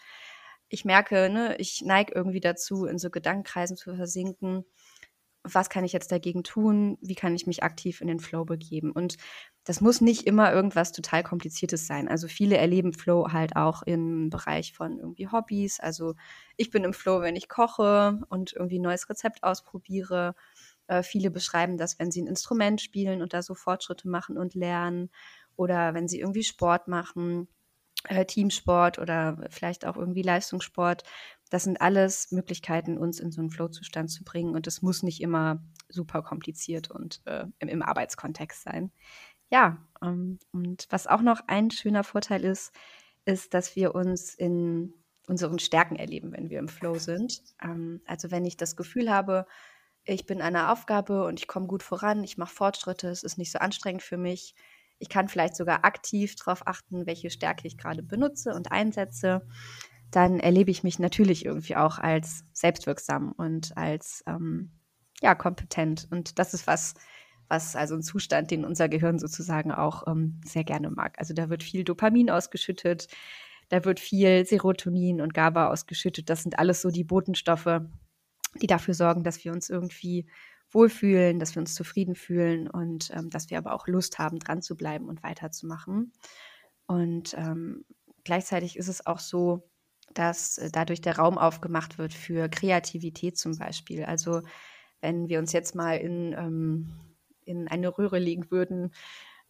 ich 0.69 0.85
merke, 0.85 1.29
ne, 1.31 1.57
ich 1.59 1.83
neige 1.85 2.13
irgendwie 2.15 2.41
dazu, 2.41 2.87
in 2.87 2.99
so 2.99 3.11
Gedankenkreisen 3.11 3.77
zu 3.77 3.95
versinken. 3.95 4.65
Was 5.43 5.71
kann 5.71 5.85
ich 5.85 5.93
jetzt 5.93 6.11
dagegen 6.11 6.43
tun? 6.43 6.99
Wie 7.01 7.15
kann 7.15 7.35
ich 7.35 7.47
mich 7.47 7.63
aktiv 7.63 8.01
in 8.01 8.09
den 8.09 8.21
Flow 8.21 8.45
begeben? 8.45 8.91
Und 8.93 9.17
das 9.67 9.81
muss 9.81 10.01
nicht 10.01 10.29
immer 10.29 10.53
irgendwas 10.53 10.93
total 10.93 11.25
Kompliziertes 11.25 11.89
sein. 11.89 12.07
Also 12.07 12.29
viele 12.29 12.57
erleben 12.57 12.93
Flow 12.93 13.33
halt 13.33 13.57
auch 13.57 13.83
im 13.83 14.31
Bereich 14.31 14.73
von 14.73 15.01
irgendwie 15.01 15.29
Hobbys. 15.29 15.81
Also 15.81 16.15
ich 16.57 16.71
bin 16.71 16.85
im 16.85 16.95
Flow, 16.95 17.21
wenn 17.21 17.35
ich 17.35 17.49
koche 17.49 18.21
und 18.29 18.53
irgendwie 18.53 18.79
ein 18.79 18.83
neues 18.83 19.11
Rezept 19.11 19.43
ausprobiere. 19.43 20.37
Äh, 20.87 21.03
viele 21.03 21.33
beschreiben 21.33 21.79
das, 21.79 21.99
wenn 21.99 22.13
sie 22.13 22.23
ein 22.23 22.29
Instrument 22.29 22.81
spielen 22.81 23.23
und 23.23 23.35
da 23.35 23.43
so 23.43 23.57
Fortschritte 23.57 24.09
machen 24.09 24.39
und 24.39 24.55
lernen. 24.55 25.11
Oder 25.57 25.95
wenn 25.95 26.07
sie 26.07 26.21
irgendwie 26.21 26.45
Sport 26.45 26.87
machen 26.87 27.49
äh, 28.09 28.25
Teamsport 28.25 28.99
oder 28.99 29.39
vielleicht 29.51 29.85
auch 29.85 29.97
irgendwie 29.97 30.23
Leistungssport. 30.23 31.03
Das 31.51 31.65
sind 31.65 31.81
alles 31.81 32.31
Möglichkeiten, 32.33 32.99
uns 32.99 33.21
in 33.21 33.31
so 33.31 33.41
einen 33.41 33.51
Flow-Zustand 33.51 34.11
zu 34.11 34.25
bringen. 34.25 34.55
Und 34.55 34.67
das 34.67 34.83
muss 34.83 35.03
nicht 35.03 35.21
immer 35.21 35.63
super 35.89 36.23
kompliziert 36.23 36.91
und 36.91 37.23
äh, 37.25 37.47
im, 37.59 37.69
im, 37.69 37.83
Arbeitskontext 37.83 38.63
sein. 38.63 38.91
Ja, 39.51 39.79
ähm, 40.03 40.39
und 40.53 40.87
was 40.91 41.07
auch 41.07 41.23
noch 41.23 41.41
ein 41.47 41.71
schöner 41.71 42.05
Vorteil 42.05 42.45
ist, 42.45 42.73
ist, 43.25 43.55
dass 43.55 43.77
wir 43.77 43.95
uns 43.95 44.35
in 44.35 44.93
unseren 45.29 45.59
Stärken 45.59 45.97
erleben, 45.97 46.33
wenn 46.33 46.51
wir 46.51 46.59
im 46.59 46.69
Flow 46.69 46.99
sind. 46.99 47.43
Ähm, 47.63 48.01
also 48.07 48.31
wenn 48.31 48.45
ich 48.45 48.57
das 48.57 48.77
Gefühl 48.77 49.11
habe, 49.11 49.47
ich 50.05 50.27
bin 50.27 50.41
einer 50.41 50.73
Aufgabe 50.73 51.25
und 51.25 51.41
ich 51.41 51.49
komme 51.49 51.67
gut 51.67 51.83
voran, 51.83 52.23
ich 52.23 52.39
mache 52.39 52.55
Fortschritte, 52.55 53.09
es 53.09 53.25
ist 53.25 53.39
nicht 53.39 53.51
so 53.51 53.59
anstrengend 53.59 54.03
für 54.03 54.17
mich, 54.17 54.55
ich 54.99 55.09
kann 55.09 55.29
vielleicht 55.29 55.57
sogar 55.57 55.85
aktiv 55.85 56.37
darauf 56.37 56.67
achten, 56.67 57.07
welche 57.07 57.31
Stärke 57.31 57.67
ich 57.67 57.77
gerade 57.77 58.03
benutze 58.03 58.55
und 58.55 58.73
einsetze. 58.73 59.47
Dann 60.11 60.41
erlebe 60.41 60.71
ich 60.71 60.85
mich 60.85 60.99
natürlich 60.99 61.45
irgendwie 61.45 61.77
auch 61.77 61.99
als 61.99 62.45
selbstwirksam 62.53 63.33
und 63.33 63.77
als 63.77 64.23
ähm, 64.27 64.71
ja, 65.21 65.35
kompetent. 65.35 66.07
Und 66.11 66.39
das 66.39 66.55
ist 66.55 66.67
was, 66.67 66.95
was 67.49 67.77
also 67.77 67.95
ein 67.95 68.03
Zustand, 68.03 68.51
den 68.51 68.65
unser 68.65 68.89
Gehirn 68.89 69.19
sozusagen 69.19 69.73
auch 69.73 70.07
ähm, 70.07 70.41
sehr 70.45 70.65
gerne 70.65 70.91
mag. 70.91 71.19
Also 71.19 71.35
da 71.35 71.49
wird 71.49 71.63
viel 71.63 71.85
Dopamin 71.85 72.31
ausgeschüttet, 72.31 73.09
da 73.69 73.85
wird 73.85 74.01
viel 74.01 74.45
Serotonin 74.47 75.21
und 75.21 75.35
GABA 75.35 75.69
ausgeschüttet. 75.69 76.31
Das 76.31 76.43
sind 76.43 76.59
alles 76.59 76.83
so 76.83 76.91
die 76.91 77.05
Botenstoffe, 77.05 77.81
die 78.61 78.67
dafür 78.67 78.95
sorgen, 78.95 79.25
dass 79.25 79.45
wir 79.45 79.53
uns 79.53 79.71
irgendwie 79.71 80.27
wohlfühlen, 80.71 81.39
dass 81.39 81.55
wir 81.55 81.61
uns 81.61 81.75
zufrieden 81.75 82.15
fühlen 82.15 82.69
und 82.69 83.11
ähm, 83.15 83.31
dass 83.31 83.51
wir 83.51 83.59
aber 83.59 83.73
auch 83.73 83.87
Lust 83.87 84.19
haben, 84.19 84.39
dran 84.39 84.63
zu 84.63 84.77
bleiben 84.77 85.09
und 85.09 85.23
weiterzumachen. 85.23 86.13
Und 86.87 87.35
ähm, 87.37 87.85
gleichzeitig 88.25 88.77
ist 88.77 88.89
es 88.89 89.07
auch 89.07 89.19
so, 89.19 89.69
dass 90.15 90.59
äh, 90.59 90.71
dadurch 90.71 91.01
der 91.01 91.17
Raum 91.19 91.39
aufgemacht 91.39 91.99
wird 91.99 92.15
für 92.15 92.49
Kreativität 92.49 93.39
zum 93.39 93.57
Beispiel. 93.59 94.05
Also 94.05 94.43
wenn 95.01 95.29
wir 95.29 95.39
uns 95.39 95.53
jetzt 95.53 95.75
mal 95.75 95.97
in, 95.97 96.33
ähm, 96.33 96.93
in 97.47 97.69
eine 97.69 97.97
Röhre 97.97 98.19
legen 98.19 98.51
würden, 98.51 98.93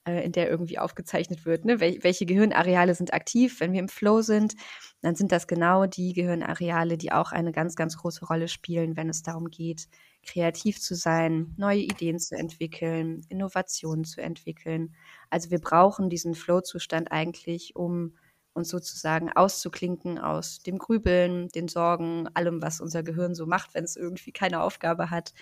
äh, 0.07 0.25
in 0.25 0.33
der 0.33 0.49
irgendwie 0.49 0.79
aufgezeichnet 0.79 1.45
wird, 1.45 1.65
ne? 1.65 1.81
Wel 1.81 1.99
welche 2.03 2.26
Gehirnareale 2.26 2.95
sind 2.95 3.12
aktiv, 3.12 3.61
wenn 3.61 3.73
wir 3.73 3.81
im 3.81 3.88
Flow 3.88 4.23
sind, 4.23 4.55
dann 5.03 5.17
sind 5.17 5.33
das 5.33 5.47
genau 5.49 5.87
die 5.87 6.12
Gehirnareale, 6.12 6.97
die 6.97 7.12
auch 7.12 7.33
eine 7.33 7.53
ganz, 7.53 7.76
ganz 7.76 7.97
große 7.97 8.25
Rolle 8.26 8.49
spielen, 8.49 8.97
wenn 8.97 9.09
es 9.09 9.23
darum 9.23 9.50
geht, 9.50 9.88
kreativ 10.25 10.81
zu 10.81 10.95
sein, 10.95 11.55
neue 11.57 11.81
Ideen 11.81 12.19
zu 12.19 12.37
entwickeln, 12.37 13.25
Innovationen 13.29 14.05
zu 14.05 14.21
entwickeln. 14.21 14.95
Also 15.31 15.50
wir 15.50 15.61
brauchen 15.61 16.09
diesen 16.11 16.35
Flow-Zustand 16.35 17.11
eigentlich, 17.12 17.75
um 17.76 18.15
uns 18.53 18.69
sozusagen 18.71 19.31
auszuklinken 19.31 20.19
aus 20.19 20.61
dem 20.61 20.79
Grübeln, 20.79 21.49
den 21.49 21.69
Sorgen, 21.69 22.29
allem, 22.35 22.62
was 22.62 22.81
unser 22.81 23.03
Gehirn 23.03 23.35
so 23.35 23.47
macht, 23.47 23.75
wenn 23.75 23.85
es 23.85 23.97
irgendwie 23.97 24.33
keine 24.33 24.62
Aufgabe 24.62 25.11
hat 25.11 25.35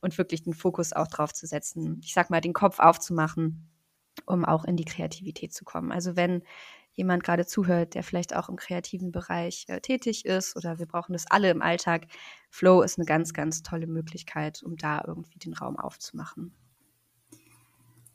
und 0.00 0.18
wirklich 0.18 0.42
den 0.42 0.54
Fokus 0.54 0.92
auch 0.92 1.06
drauf 1.06 1.32
zu 1.32 1.46
setzen. 1.46 2.00
Ich 2.02 2.14
sag 2.14 2.30
mal, 2.30 2.40
den 2.40 2.52
Kopf 2.52 2.78
aufzumachen, 2.78 3.68
um 4.26 4.44
auch 4.44 4.64
in 4.64 4.76
die 4.76 4.84
Kreativität 4.84 5.52
zu 5.52 5.64
kommen. 5.64 5.92
Also 5.92 6.16
wenn 6.16 6.42
jemand 6.94 7.24
gerade 7.24 7.46
zuhört, 7.46 7.94
der 7.94 8.02
vielleicht 8.02 8.34
auch 8.36 8.48
im 8.48 8.56
kreativen 8.56 9.12
Bereich 9.12 9.64
äh, 9.68 9.80
tätig 9.80 10.24
ist 10.24 10.56
oder 10.56 10.78
wir 10.78 10.86
brauchen 10.86 11.12
das 11.12 11.26
alle 11.30 11.50
im 11.50 11.62
Alltag. 11.62 12.06
Flow 12.50 12.82
ist 12.82 12.98
eine 12.98 13.06
ganz, 13.06 13.32
ganz 13.32 13.62
tolle 13.62 13.86
Möglichkeit, 13.86 14.62
um 14.62 14.76
da 14.76 15.02
irgendwie 15.06 15.38
den 15.38 15.54
Raum 15.54 15.78
aufzumachen. 15.78 16.52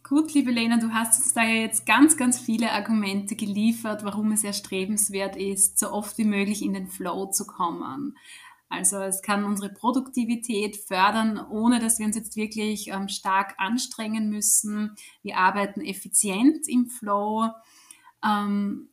Gut, 0.07 0.35
liebe 0.35 0.51
Lena, 0.51 0.77
du 0.77 0.93
hast 0.93 1.19
uns 1.19 1.33
da 1.33 1.41
jetzt 1.41 1.87
ganz, 1.87 2.15
ganz 2.15 2.37
viele 2.37 2.71
Argumente 2.71 3.35
geliefert, 3.35 4.03
warum 4.03 4.31
es 4.33 4.43
erstrebenswert 4.43 5.35
ist, 5.35 5.79
so 5.79 5.91
oft 5.91 6.19
wie 6.19 6.25
möglich 6.25 6.61
in 6.61 6.75
den 6.75 6.87
Flow 6.87 7.25
zu 7.31 7.47
kommen. 7.47 8.15
Also 8.69 8.97
es 8.97 9.21
kann 9.21 9.43
unsere 9.43 9.69
Produktivität 9.69 10.75
fördern, 10.75 11.39
ohne 11.49 11.79
dass 11.79 11.99
wir 11.99 12.05
uns 12.05 12.15
jetzt 12.15 12.35
wirklich 12.35 12.87
ähm, 12.87 13.07
stark 13.07 13.53
anstrengen 13.57 14.29
müssen. 14.29 14.95
Wir 15.21 15.37
arbeiten 15.37 15.81
effizient 15.81 16.67
im 16.67 16.87
Flow. 16.87 17.49
Ähm, 18.23 18.89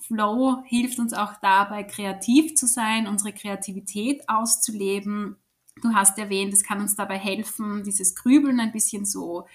Flow 0.00 0.62
hilft 0.66 0.98
uns 0.98 1.12
auch 1.12 1.34
dabei, 1.42 1.82
kreativ 1.82 2.54
zu 2.54 2.66
sein, 2.66 3.08
unsere 3.08 3.32
Kreativität 3.32 4.28
auszuleben. 4.28 5.36
Du 5.82 5.92
hast 5.94 6.18
erwähnt, 6.18 6.54
es 6.54 6.62
kann 6.64 6.80
uns 6.80 6.94
dabei 6.94 7.18
helfen, 7.18 7.82
dieses 7.82 8.14
Grübeln 8.14 8.60
ein 8.60 8.72
bisschen 8.72 9.04
so 9.04 9.46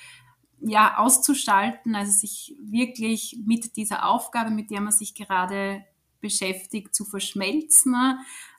ja, 0.59 0.97
auszuschalten, 0.97 1.95
also 1.95 2.11
sich 2.11 2.55
wirklich 2.61 3.39
mit 3.45 3.75
dieser 3.77 4.05
Aufgabe, 4.05 4.51
mit 4.51 4.69
der 4.69 4.81
man 4.81 4.91
sich 4.91 5.15
gerade 5.15 5.83
beschäftigt, 6.21 6.95
zu 6.95 7.03
verschmelzen, 7.05 7.95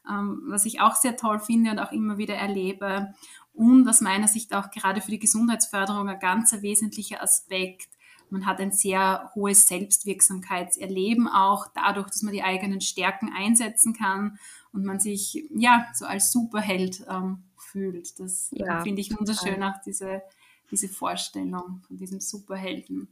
ähm, 0.09 0.42
was 0.47 0.66
ich 0.66 0.81
auch 0.81 0.97
sehr 0.97 1.16
toll 1.16 1.38
finde 1.38 1.71
und 1.71 1.78
auch 1.78 1.92
immer 1.92 2.19
wieder 2.19 2.35
erlebe. 2.35 3.14
Und 3.54 3.88
aus 3.88 4.00
meiner 4.00 4.28
Sicht 4.28 4.54
auch 4.54 4.71
gerade 4.71 5.00
für 5.00 5.11
die 5.11 5.19
Gesundheitsförderung 5.19 6.09
ein 6.09 6.19
ganz 6.19 6.52
wesentlicher 6.61 7.23
Aspekt, 7.23 7.88
man 8.33 8.47
hat 8.47 8.61
ein 8.61 8.73
sehr 8.73 9.31
hohes 9.35 9.69
Selbstwirksamkeitserleben 9.69 11.28
auch 11.28 11.66
dadurch, 11.75 12.09
dass 12.09 12.23
man 12.23 12.33
die 12.33 12.42
eigenen 12.42 12.81
Stärken 12.81 13.31
einsetzen 13.31 13.92
kann 13.92 14.38
und 14.73 14.87
man 14.87 14.99
sich 14.99 15.45
ja 15.54 15.87
so 15.92 16.07
als 16.07 16.33
Superheld 16.33 17.04
ähm, 17.11 17.42
fühlt. 17.59 18.19
Das 18.19 18.49
ja, 18.52 18.83
finde 18.83 19.02
ich 19.02 19.16
wunderschön, 19.16 19.62
auch 19.62 19.81
diese, 19.85 20.23
diese 20.71 20.88
Vorstellung 20.88 21.83
von 21.87 21.97
diesem 21.99 22.21
Superhelden. 22.21 23.09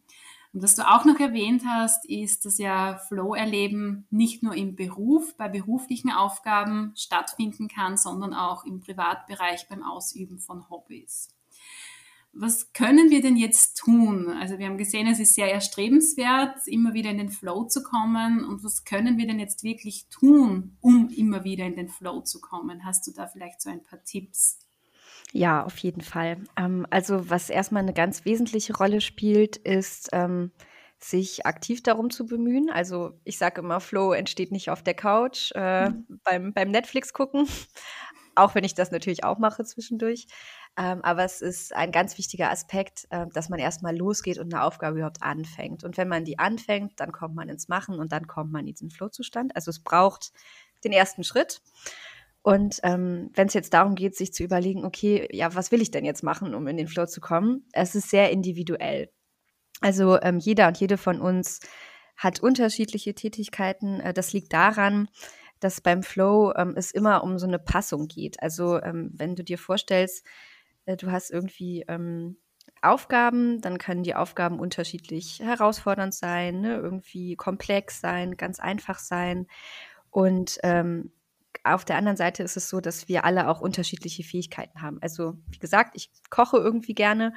Und 0.53 0.63
was 0.63 0.75
du 0.75 0.89
auch 0.89 1.05
noch 1.05 1.21
erwähnt 1.21 1.63
hast, 1.65 2.05
ist, 2.09 2.45
dass 2.45 2.59
ja 2.59 2.99
Flow-Erleben 3.09 4.07
nicht 4.11 4.43
nur 4.43 4.55
im 4.55 4.75
Beruf, 4.75 5.37
bei 5.37 5.49
beruflichen 5.49 6.11
Aufgaben 6.11 6.93
stattfinden 6.97 7.69
kann, 7.69 7.97
sondern 7.97 8.35
auch 8.35 8.65
im 8.65 8.81
Privatbereich 8.81 9.69
beim 9.69 9.85
Ausüben 9.85 10.41
von 10.41 10.69
Hobbys. 10.69 11.29
Was 12.33 12.73
können 12.73 13.11
wir 13.11 13.23
denn 13.23 13.37
jetzt 13.37 13.77
tun? 13.77 14.29
Also 14.29 14.59
wir 14.59 14.67
haben 14.67 14.79
gesehen, 14.79 15.09
es 15.09 15.19
ist 15.19 15.35
sehr 15.35 15.53
erstrebenswert, 15.53 16.67
immer 16.67 16.95
wieder 16.95 17.11
in 17.11 17.19
den 17.19 17.31
Flow 17.31 17.65
zu 17.65 17.83
kommen. 17.83 18.45
Und 18.45 18.63
was 18.63 18.85
können 18.85 19.19
wir 19.19 19.27
denn 19.27 19.41
jetzt 19.41 19.65
wirklich 19.65 20.07
tun, 20.11 20.77
um 20.81 21.09
immer 21.11 21.43
wieder 21.43 21.65
in 21.67 21.75
den 21.75 21.89
Flow 21.89 22.21
zu 22.21 22.41
kommen? 22.41 22.85
Hast 22.85 23.07
du 23.07 23.13
da 23.13 23.27
vielleicht 23.27 23.61
so 23.61 23.71
ein 23.71 23.83
paar 23.83 24.03
Tipps? 24.05 24.59
Ja, 25.33 25.65
auf 25.65 25.79
jeden 25.79 26.01
Fall. 26.01 26.39
Ähm, 26.57 26.87
also 26.91 27.31
was 27.31 27.51
erstmal 27.51 27.83
eine 27.83 27.95
ganz 27.95 28.25
wesentliche 28.25 28.77
Rolle 28.77 29.01
spielt, 29.01 29.57
ist, 29.57 30.11
ähm, 30.13 30.51
sich 30.99 31.47
aktiv 31.47 31.83
darum 31.83 32.11
zu 32.11 32.27
bemühen. 32.27 32.71
Also 32.71 33.19
ich 33.25 33.39
sage 33.39 33.63
immer, 33.63 33.81
Flow 33.81 34.13
entsteht 34.13 34.53
nicht 34.53 34.71
auf 34.71 34.83
der 34.83 34.95
Couch 34.95 35.51
äh, 35.55 35.91
mhm. 35.91 36.21
beim, 36.25 36.53
beim 36.53 36.71
Netflix 36.71 37.13
gucken, 37.13 37.49
auch 38.35 38.55
wenn 38.55 38.65
ich 38.65 38.75
das 38.75 38.91
natürlich 38.91 39.25
auch 39.25 39.39
mache 39.39 39.65
zwischendurch. 39.65 40.27
Ähm, 40.77 41.03
aber 41.03 41.25
es 41.25 41.41
ist 41.41 41.75
ein 41.75 41.91
ganz 41.91 42.17
wichtiger 42.19 42.51
Aspekt, 42.51 43.07
äh, 43.11 43.27
dass 43.33 43.49
man 43.49 43.59
erstmal 43.59 43.97
losgeht 43.97 44.39
und 44.39 44.53
eine 44.53 44.63
Aufgabe 44.63 44.99
überhaupt 44.99 45.23
anfängt. 45.23 45.85
Und 45.85 45.97
wenn 45.97 46.09
man 46.09 46.25
die 46.25 46.39
anfängt, 46.39 47.01
dann 47.01 47.13
kommt 47.13 47.35
man 47.35 47.49
ins 47.49 47.69
Machen 47.69 47.99
und 47.99 48.13
dann 48.13 48.27
kommt 48.27 48.53
man 48.53 48.67
in 48.67 48.75
diesen 48.75 48.91
Flow-Zustand. 48.91 49.57
Also 49.57 49.71
es 49.71 49.83
braucht 49.83 50.33
den 50.85 50.93
ersten 50.93 51.25
Schritt. 51.25 51.63
Und 52.43 52.81
ähm, 52.85 53.31
wenn 53.35 53.49
es 53.49 53.55
jetzt 53.55 53.75
darum 53.75 53.95
geht, 53.95 54.17
sich 54.17 54.33
zu 54.33 54.43
überlegen, 54.43 54.85
okay, 54.85 55.29
ja, 55.31 55.55
was 55.55 55.73
will 55.73 55.83
ich 55.83 55.91
denn 55.91 56.05
jetzt 56.05 56.23
machen, 56.23 56.55
um 56.55 56.67
in 56.67 56.77
den 56.77 56.89
Flow 56.89 57.07
zu 57.07 57.21
kommen? 57.21 57.67
Es 57.73 57.95
ist 57.95 58.11
sehr 58.11 58.31
individuell. 58.31 59.11
Also 59.81 60.21
ähm, 60.21 60.39
jeder 60.39 60.69
und 60.69 60.79
jede 60.79 60.97
von 60.97 61.21
uns 61.21 61.61
hat 62.17 62.41
unterschiedliche 62.41 63.15
Tätigkeiten. 63.15 64.01
Äh, 64.01 64.15
das 64.15 64.33
liegt 64.33 64.53
daran, 64.53 65.09
dass 65.59 65.81
beim 65.81 66.03
Flow 66.03 66.53
ähm, 66.57 66.75
es 66.77 66.91
immer 66.91 67.23
um 67.23 67.39
so 67.39 67.47
eine 67.47 67.59
Passung 67.59 68.09
geht. 68.09 68.43
Also 68.43 68.81
ähm, 68.83 69.11
wenn 69.15 69.37
du 69.37 69.45
dir 69.45 69.59
vorstellst, 69.59 70.25
äh, 70.87 70.97
du 70.97 71.11
hast 71.11 71.31
irgendwie 71.31 71.85
ähm, 71.89 72.37
Aufgaben, 72.83 73.61
dann 73.61 73.79
können 73.79 74.03
die 74.03 74.15
Aufgaben 74.15 74.59
unterschiedlich 74.59 75.41
herausfordernd 75.41 76.15
sein, 76.15 76.61
ne? 76.61 76.77
irgendwie 76.77 77.37
komplex 77.37 78.01
sein, 78.01 78.37
ganz 78.37 78.59
einfach 78.61 78.99
sein. 78.99 79.47
Und 80.11 80.59
ähm, 80.63 81.13
auf 81.65 81.85
der 81.85 81.97
anderen 81.97 82.17
Seite 82.17 82.43
ist 82.43 82.57
es 82.57 82.69
so, 82.69 82.81
dass 82.81 83.09
wir 83.09 83.25
alle 83.25 83.49
auch 83.49 83.61
unterschiedliche 83.61 84.23
Fähigkeiten 84.23 84.83
haben. 84.83 84.99
Also, 85.01 85.35
wie 85.49 85.59
gesagt, 85.59 85.93
ich 85.95 86.11
koche 86.31 86.59
irgendwie 86.59 86.95
gerne. 86.95 87.35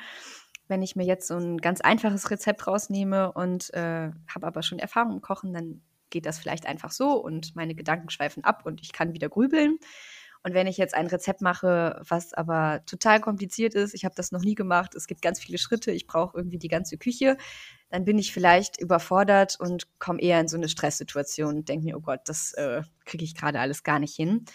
Wenn 0.67 0.81
ich 0.81 0.95
mir 0.95 1.05
jetzt 1.05 1.27
so 1.27 1.35
ein 1.35 1.57
ganz 1.57 1.81
einfaches 1.81 2.31
Rezept 2.31 2.67
rausnehme 2.67 3.31
und 3.33 3.73
äh, 3.73 4.11
habe 4.33 4.47
aber 4.47 4.63
schon 4.63 4.79
Erfahrung 4.79 5.13
im 5.13 5.21
Kochen, 5.21 5.53
dann 5.53 5.81
geht 6.09 6.25
das 6.25 6.39
vielleicht 6.39 6.67
einfach 6.67 6.91
so 6.91 7.13
und 7.13 7.55
meine 7.55 7.75
Gedanken 7.75 8.09
schweifen 8.09 8.43
ab 8.43 8.65
und 8.65 8.81
ich 8.81 8.93
kann 8.93 9.13
wieder 9.13 9.29
grübeln. 9.29 9.77
Und 10.43 10.53
wenn 10.53 10.67
ich 10.67 10.77
jetzt 10.77 10.93
ein 10.93 11.07
Rezept 11.07 11.41
mache, 11.41 12.01
was 12.07 12.33
aber 12.33 12.81
total 12.85 13.21
kompliziert 13.21 13.75
ist, 13.75 13.93
ich 13.93 14.03
habe 14.03 14.15
das 14.15 14.31
noch 14.31 14.41
nie 14.41 14.55
gemacht, 14.55 14.93
es 14.93 15.07
gibt 15.07 15.21
ganz 15.21 15.39
viele 15.39 15.57
Schritte, 15.57 15.91
ich 15.91 16.05
brauche 16.05 16.37
irgendwie 16.37 16.59
die 16.59 16.67
ganze 16.67 16.97
Küche, 16.97 17.37
dann 17.89 18.03
bin 18.03 18.17
ich 18.17 18.33
vielleicht 18.33 18.79
überfordert 18.79 19.57
und 19.59 19.87
komme 19.99 20.21
eher 20.21 20.39
in 20.39 20.49
so 20.49 20.57
eine 20.57 20.67
Stresssituation 20.67 21.55
und 21.55 21.69
denke 21.69 21.85
mir, 21.85 21.97
oh 21.97 22.01
Gott, 22.01 22.21
das 22.25 22.53
äh, 22.53 22.81
kriege 23.05 23.23
ich 23.23 23.35
gerade 23.35 23.59
alles 23.59 23.83
gar 23.83 23.99
nicht 23.99 24.15
hin. 24.15 24.45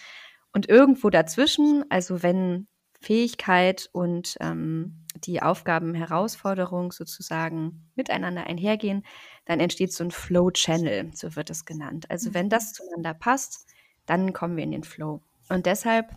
Und 0.52 0.68
irgendwo 0.68 1.08
dazwischen, 1.08 1.84
also 1.88 2.22
wenn 2.22 2.66
Fähigkeit 3.00 3.88
und 3.92 4.36
ähm, 4.40 5.04
die 5.24 5.40
Aufgaben, 5.40 5.94
Herausforderung 5.94 6.92
sozusagen 6.92 7.90
miteinander 7.94 8.46
einhergehen, 8.46 9.04
dann 9.44 9.60
entsteht 9.60 9.92
so 9.92 10.04
ein 10.04 10.10
Flow-Channel, 10.10 11.12
so 11.14 11.36
wird 11.36 11.50
es 11.50 11.64
genannt. 11.64 12.10
Also 12.10 12.34
wenn 12.34 12.48
das 12.48 12.70
mhm. 12.70 12.74
zueinander 12.74 13.14
passt, 13.14 13.66
dann 14.06 14.32
kommen 14.32 14.56
wir 14.56 14.64
in 14.64 14.72
den 14.72 14.84
Flow. 14.84 15.22
Und 15.48 15.66
deshalb 15.66 16.10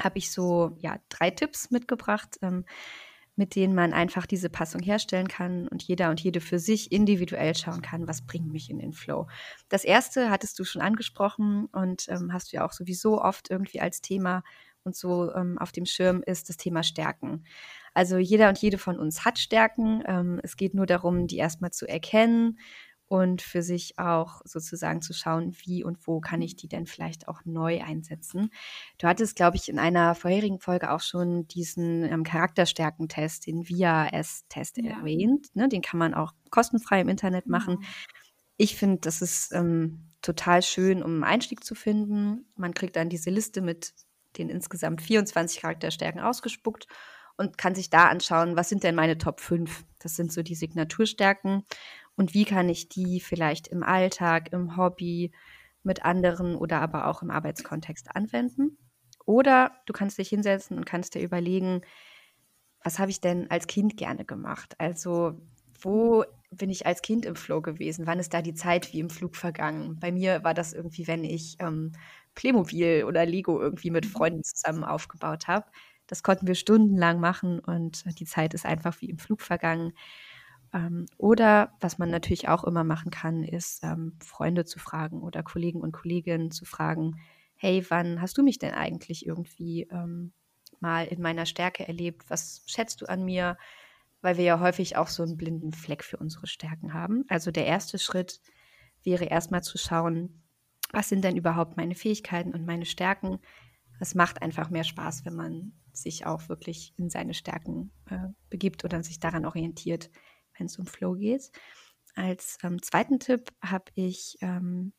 habe 0.00 0.18
ich 0.18 0.30
so 0.30 0.76
ja 0.80 0.98
drei 1.08 1.30
Tipps 1.30 1.70
mitgebracht, 1.70 2.38
ähm, 2.42 2.64
mit 3.36 3.54
denen 3.54 3.74
man 3.74 3.94
einfach 3.94 4.26
diese 4.26 4.50
Passung 4.50 4.82
herstellen 4.82 5.28
kann 5.28 5.66
und 5.68 5.82
jeder 5.82 6.10
und 6.10 6.20
jede 6.20 6.40
für 6.40 6.58
sich 6.58 6.92
individuell 6.92 7.54
schauen 7.56 7.80
kann, 7.80 8.06
was 8.06 8.26
bringt 8.26 8.52
mich 8.52 8.68
in 8.68 8.78
den 8.78 8.92
Flow. 8.92 9.28
Das 9.68 9.84
erste 9.84 10.30
hattest 10.30 10.58
du 10.58 10.64
schon 10.64 10.82
angesprochen 10.82 11.66
und 11.66 12.06
ähm, 12.08 12.32
hast 12.32 12.52
du 12.52 12.56
ja 12.56 12.66
auch 12.66 12.72
sowieso 12.72 13.22
oft 13.22 13.50
irgendwie 13.50 13.80
als 13.80 14.02
Thema 14.02 14.42
und 14.82 14.96
so 14.96 15.32
ähm, 15.34 15.58
auf 15.58 15.72
dem 15.72 15.86
Schirm 15.86 16.22
ist 16.24 16.48
das 16.48 16.56
Thema 16.56 16.82
Stärken. 16.82 17.44
Also 17.92 18.18
jeder 18.18 18.48
und 18.48 18.58
jede 18.58 18.78
von 18.78 18.98
uns 18.98 19.24
hat 19.24 19.38
Stärken. 19.38 20.02
Ähm, 20.06 20.40
es 20.42 20.56
geht 20.56 20.74
nur 20.74 20.86
darum, 20.86 21.26
die 21.26 21.36
erstmal 21.36 21.70
zu 21.70 21.86
erkennen 21.86 22.58
und 23.10 23.42
für 23.42 23.60
sich 23.60 23.98
auch 23.98 24.40
sozusagen 24.44 25.02
zu 25.02 25.12
schauen, 25.12 25.52
wie 25.64 25.82
und 25.82 26.06
wo 26.06 26.20
kann 26.20 26.40
ich 26.40 26.54
die 26.54 26.68
denn 26.68 26.86
vielleicht 26.86 27.26
auch 27.26 27.40
neu 27.44 27.82
einsetzen. 27.82 28.50
Du 28.98 29.08
hattest, 29.08 29.34
glaube 29.34 29.56
ich, 29.56 29.68
in 29.68 29.80
einer 29.80 30.14
vorherigen 30.14 30.60
Folge 30.60 30.92
auch 30.92 31.00
schon 31.00 31.48
diesen 31.48 32.04
ähm, 32.04 32.22
Charakterstärkentest, 32.22 33.48
den 33.48 33.68
VIA-S-Test 33.68 34.76
ja. 34.76 34.96
erwähnt. 34.98 35.48
Ne? 35.56 35.68
Den 35.68 35.82
kann 35.82 35.98
man 35.98 36.14
auch 36.14 36.34
kostenfrei 36.50 37.00
im 37.00 37.08
Internet 37.08 37.48
machen. 37.48 37.78
Mhm. 37.80 37.84
Ich 38.56 38.76
finde, 38.76 38.98
das 39.00 39.22
ist 39.22 39.52
ähm, 39.54 40.12
total 40.22 40.62
schön, 40.62 41.02
um 41.02 41.14
einen 41.14 41.24
Einstieg 41.24 41.64
zu 41.64 41.74
finden. 41.74 42.46
Man 42.54 42.74
kriegt 42.74 42.94
dann 42.94 43.08
diese 43.08 43.30
Liste 43.30 43.60
mit 43.60 43.92
den 44.38 44.48
insgesamt 44.48 45.02
24 45.02 45.62
Charakterstärken 45.62 46.20
ausgespuckt 46.20 46.86
und 47.36 47.58
kann 47.58 47.74
sich 47.74 47.90
da 47.90 48.04
anschauen, 48.04 48.54
was 48.54 48.68
sind 48.68 48.84
denn 48.84 48.94
meine 48.94 49.18
Top 49.18 49.40
5? 49.40 49.84
Das 49.98 50.14
sind 50.14 50.32
so 50.32 50.42
die 50.42 50.54
Signaturstärken 50.54 51.64
und 52.20 52.34
wie 52.34 52.44
kann 52.44 52.68
ich 52.68 52.90
die 52.90 53.18
vielleicht 53.18 53.66
im 53.68 53.82
Alltag, 53.82 54.52
im 54.52 54.76
Hobby, 54.76 55.32
mit 55.82 56.04
anderen 56.04 56.54
oder 56.54 56.82
aber 56.82 57.06
auch 57.06 57.22
im 57.22 57.30
Arbeitskontext 57.30 58.14
anwenden. 58.14 58.76
Oder 59.24 59.72
du 59.86 59.94
kannst 59.94 60.18
dich 60.18 60.28
hinsetzen 60.28 60.76
und 60.76 60.84
kannst 60.84 61.14
dir 61.14 61.22
überlegen, 61.22 61.80
was 62.84 62.98
habe 62.98 63.10
ich 63.10 63.22
denn 63.22 63.50
als 63.50 63.66
Kind 63.66 63.96
gerne 63.96 64.26
gemacht? 64.26 64.74
Also 64.76 65.40
wo 65.80 66.24
bin 66.50 66.68
ich 66.68 66.84
als 66.84 67.00
Kind 67.00 67.24
im 67.24 67.36
Flow 67.36 67.62
gewesen? 67.62 68.06
Wann 68.06 68.18
ist 68.18 68.34
da 68.34 68.42
die 68.42 68.52
Zeit 68.52 68.92
wie 68.92 69.00
im 69.00 69.08
Flug 69.08 69.34
vergangen? 69.34 69.98
Bei 69.98 70.12
mir 70.12 70.44
war 70.44 70.52
das 70.52 70.74
irgendwie, 70.74 71.06
wenn 71.06 71.24
ich 71.24 71.56
ähm, 71.58 71.92
Playmobil 72.34 73.04
oder 73.04 73.24
Lego 73.24 73.58
irgendwie 73.58 73.90
mit 73.90 74.04
mhm. 74.04 74.10
Freunden 74.10 74.44
zusammen 74.44 74.84
aufgebaut 74.84 75.48
habe. 75.48 75.64
Das 76.06 76.22
konnten 76.22 76.46
wir 76.46 76.54
stundenlang 76.54 77.18
machen 77.18 77.60
und 77.60 78.04
die 78.20 78.26
Zeit 78.26 78.52
ist 78.52 78.66
einfach 78.66 79.00
wie 79.00 79.08
im 79.08 79.18
Flug 79.18 79.40
vergangen. 79.40 79.94
Ähm, 80.72 81.06
oder 81.16 81.72
was 81.80 81.98
man 81.98 82.10
natürlich 82.10 82.48
auch 82.48 82.64
immer 82.64 82.84
machen 82.84 83.10
kann, 83.10 83.42
ist 83.42 83.82
ähm, 83.82 84.16
Freunde 84.24 84.64
zu 84.64 84.78
fragen 84.78 85.22
oder 85.22 85.42
Kollegen 85.42 85.80
und 85.80 85.92
Kolleginnen 85.92 86.50
zu 86.50 86.64
fragen, 86.64 87.20
hey, 87.56 87.84
wann 87.88 88.20
hast 88.20 88.38
du 88.38 88.42
mich 88.42 88.58
denn 88.58 88.72
eigentlich 88.72 89.26
irgendwie 89.26 89.82
ähm, 89.90 90.32
mal 90.80 91.06
in 91.06 91.20
meiner 91.20 91.46
Stärke 91.46 91.86
erlebt? 91.86 92.24
Was 92.28 92.62
schätzt 92.66 93.02
du 93.02 93.06
an 93.06 93.24
mir? 93.24 93.58
Weil 94.22 94.36
wir 94.36 94.44
ja 94.44 94.60
häufig 94.60 94.96
auch 94.96 95.08
so 95.08 95.22
einen 95.22 95.36
blinden 95.36 95.72
Fleck 95.72 96.04
für 96.04 96.16
unsere 96.16 96.46
Stärken 96.46 96.94
haben. 96.94 97.24
Also 97.28 97.50
der 97.50 97.66
erste 97.66 97.98
Schritt 97.98 98.40
wäre 99.02 99.24
erstmal 99.24 99.62
zu 99.62 99.78
schauen, 99.78 100.42
was 100.92 101.08
sind 101.08 101.22
denn 101.22 101.36
überhaupt 101.36 101.76
meine 101.76 101.94
Fähigkeiten 101.94 102.52
und 102.52 102.66
meine 102.66 102.84
Stärken? 102.84 103.38
Es 103.98 104.14
macht 104.14 104.42
einfach 104.42 104.70
mehr 104.70 104.84
Spaß, 104.84 105.24
wenn 105.24 105.34
man 105.34 105.72
sich 105.92 106.26
auch 106.26 106.48
wirklich 106.48 106.94
in 106.96 107.10
seine 107.10 107.34
Stärken 107.34 107.90
äh, 108.08 108.28
begibt 108.48 108.84
oder 108.84 109.02
sich 109.02 109.20
daran 109.20 109.44
orientiert, 109.44 110.10
wenn 110.60 110.66
es 110.66 110.78
um 110.78 110.86
Flow 110.86 111.14
geht. 111.14 111.50
Als 112.14 112.58
ähm, 112.62 112.80
zweiten 112.82 113.18
Tipp 113.18 113.50
habe 113.62 113.86
ich 113.94 114.36
ähm, 114.42 114.92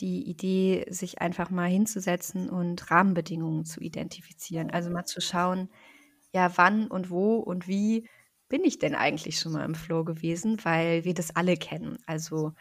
die 0.00 0.28
Idee, 0.28 0.86
sich 0.90 1.20
einfach 1.20 1.50
mal 1.50 1.68
hinzusetzen 1.68 2.48
und 2.50 2.90
Rahmenbedingungen 2.90 3.64
zu 3.64 3.80
identifizieren. 3.80 4.70
Also 4.70 4.90
mal 4.90 5.04
zu 5.04 5.20
schauen, 5.20 5.70
ja, 6.32 6.56
wann 6.56 6.88
und 6.88 7.10
wo 7.10 7.36
und 7.36 7.68
wie 7.68 8.08
bin 8.48 8.64
ich 8.64 8.78
denn 8.78 8.94
eigentlich 8.94 9.38
schon 9.38 9.52
mal 9.52 9.64
im 9.64 9.74
Flow 9.74 10.04
gewesen, 10.04 10.58
weil 10.64 11.04
wir 11.04 11.14
das 11.14 11.34
alle 11.34 11.56
kennen. 11.56 11.98
Also 12.06 12.52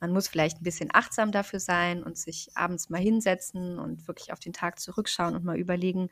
man 0.00 0.12
muss 0.12 0.28
vielleicht 0.28 0.60
ein 0.60 0.64
bisschen 0.64 0.90
achtsam 0.92 1.32
dafür 1.32 1.60
sein 1.60 2.02
und 2.02 2.18
sich 2.18 2.50
abends 2.54 2.90
mal 2.90 3.00
hinsetzen 3.00 3.78
und 3.78 4.06
wirklich 4.06 4.32
auf 4.32 4.38
den 4.38 4.52
Tag 4.52 4.78
zurückschauen 4.78 5.34
und 5.34 5.44
mal 5.44 5.58
überlegen, 5.58 6.08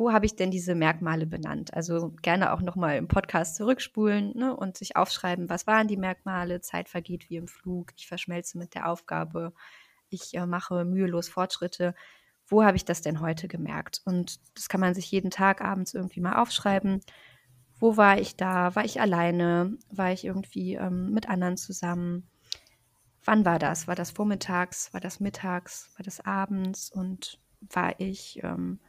wo 0.00 0.12
habe 0.12 0.24
ich 0.24 0.34
denn 0.34 0.50
diese 0.50 0.74
Merkmale 0.74 1.26
benannt? 1.26 1.74
Also 1.74 2.12
gerne 2.22 2.54
auch 2.54 2.62
nochmal 2.62 2.96
im 2.96 3.06
Podcast 3.06 3.54
zurückspulen 3.56 4.32
ne, 4.34 4.56
und 4.56 4.78
sich 4.78 4.96
aufschreiben, 4.96 5.50
was 5.50 5.66
waren 5.66 5.88
die 5.88 5.98
Merkmale? 5.98 6.62
Zeit 6.62 6.88
vergeht 6.88 7.28
wie 7.28 7.36
im 7.36 7.46
Flug, 7.46 7.92
ich 7.98 8.08
verschmelze 8.08 8.56
mit 8.56 8.74
der 8.74 8.88
Aufgabe, 8.88 9.52
ich 10.08 10.34
äh, 10.34 10.46
mache 10.46 10.86
mühelos 10.86 11.28
Fortschritte. 11.28 11.94
Wo 12.46 12.64
habe 12.64 12.78
ich 12.78 12.86
das 12.86 13.02
denn 13.02 13.20
heute 13.20 13.46
gemerkt? 13.46 14.00
Und 14.06 14.40
das 14.56 14.70
kann 14.70 14.80
man 14.80 14.94
sich 14.94 15.10
jeden 15.10 15.30
Tag 15.30 15.60
abends 15.60 15.92
irgendwie 15.92 16.20
mal 16.20 16.40
aufschreiben. 16.40 17.00
Wo 17.78 17.98
war 17.98 18.18
ich 18.18 18.36
da? 18.36 18.74
War 18.74 18.86
ich 18.86 19.02
alleine? 19.02 19.76
War 19.90 20.12
ich 20.12 20.24
irgendwie 20.24 20.76
ähm, 20.76 21.12
mit 21.12 21.28
anderen 21.28 21.58
zusammen? 21.58 22.26
Wann 23.22 23.44
war 23.44 23.58
das? 23.58 23.86
War 23.86 23.96
das 23.96 24.10
vormittags? 24.10 24.94
War 24.94 25.00
das 25.00 25.20
mittags? 25.20 25.90
War 25.98 26.04
das 26.04 26.24
abends? 26.24 26.90
Und 26.90 27.38
war 27.60 28.00
ich 28.00 28.40
ähm, 28.42 28.80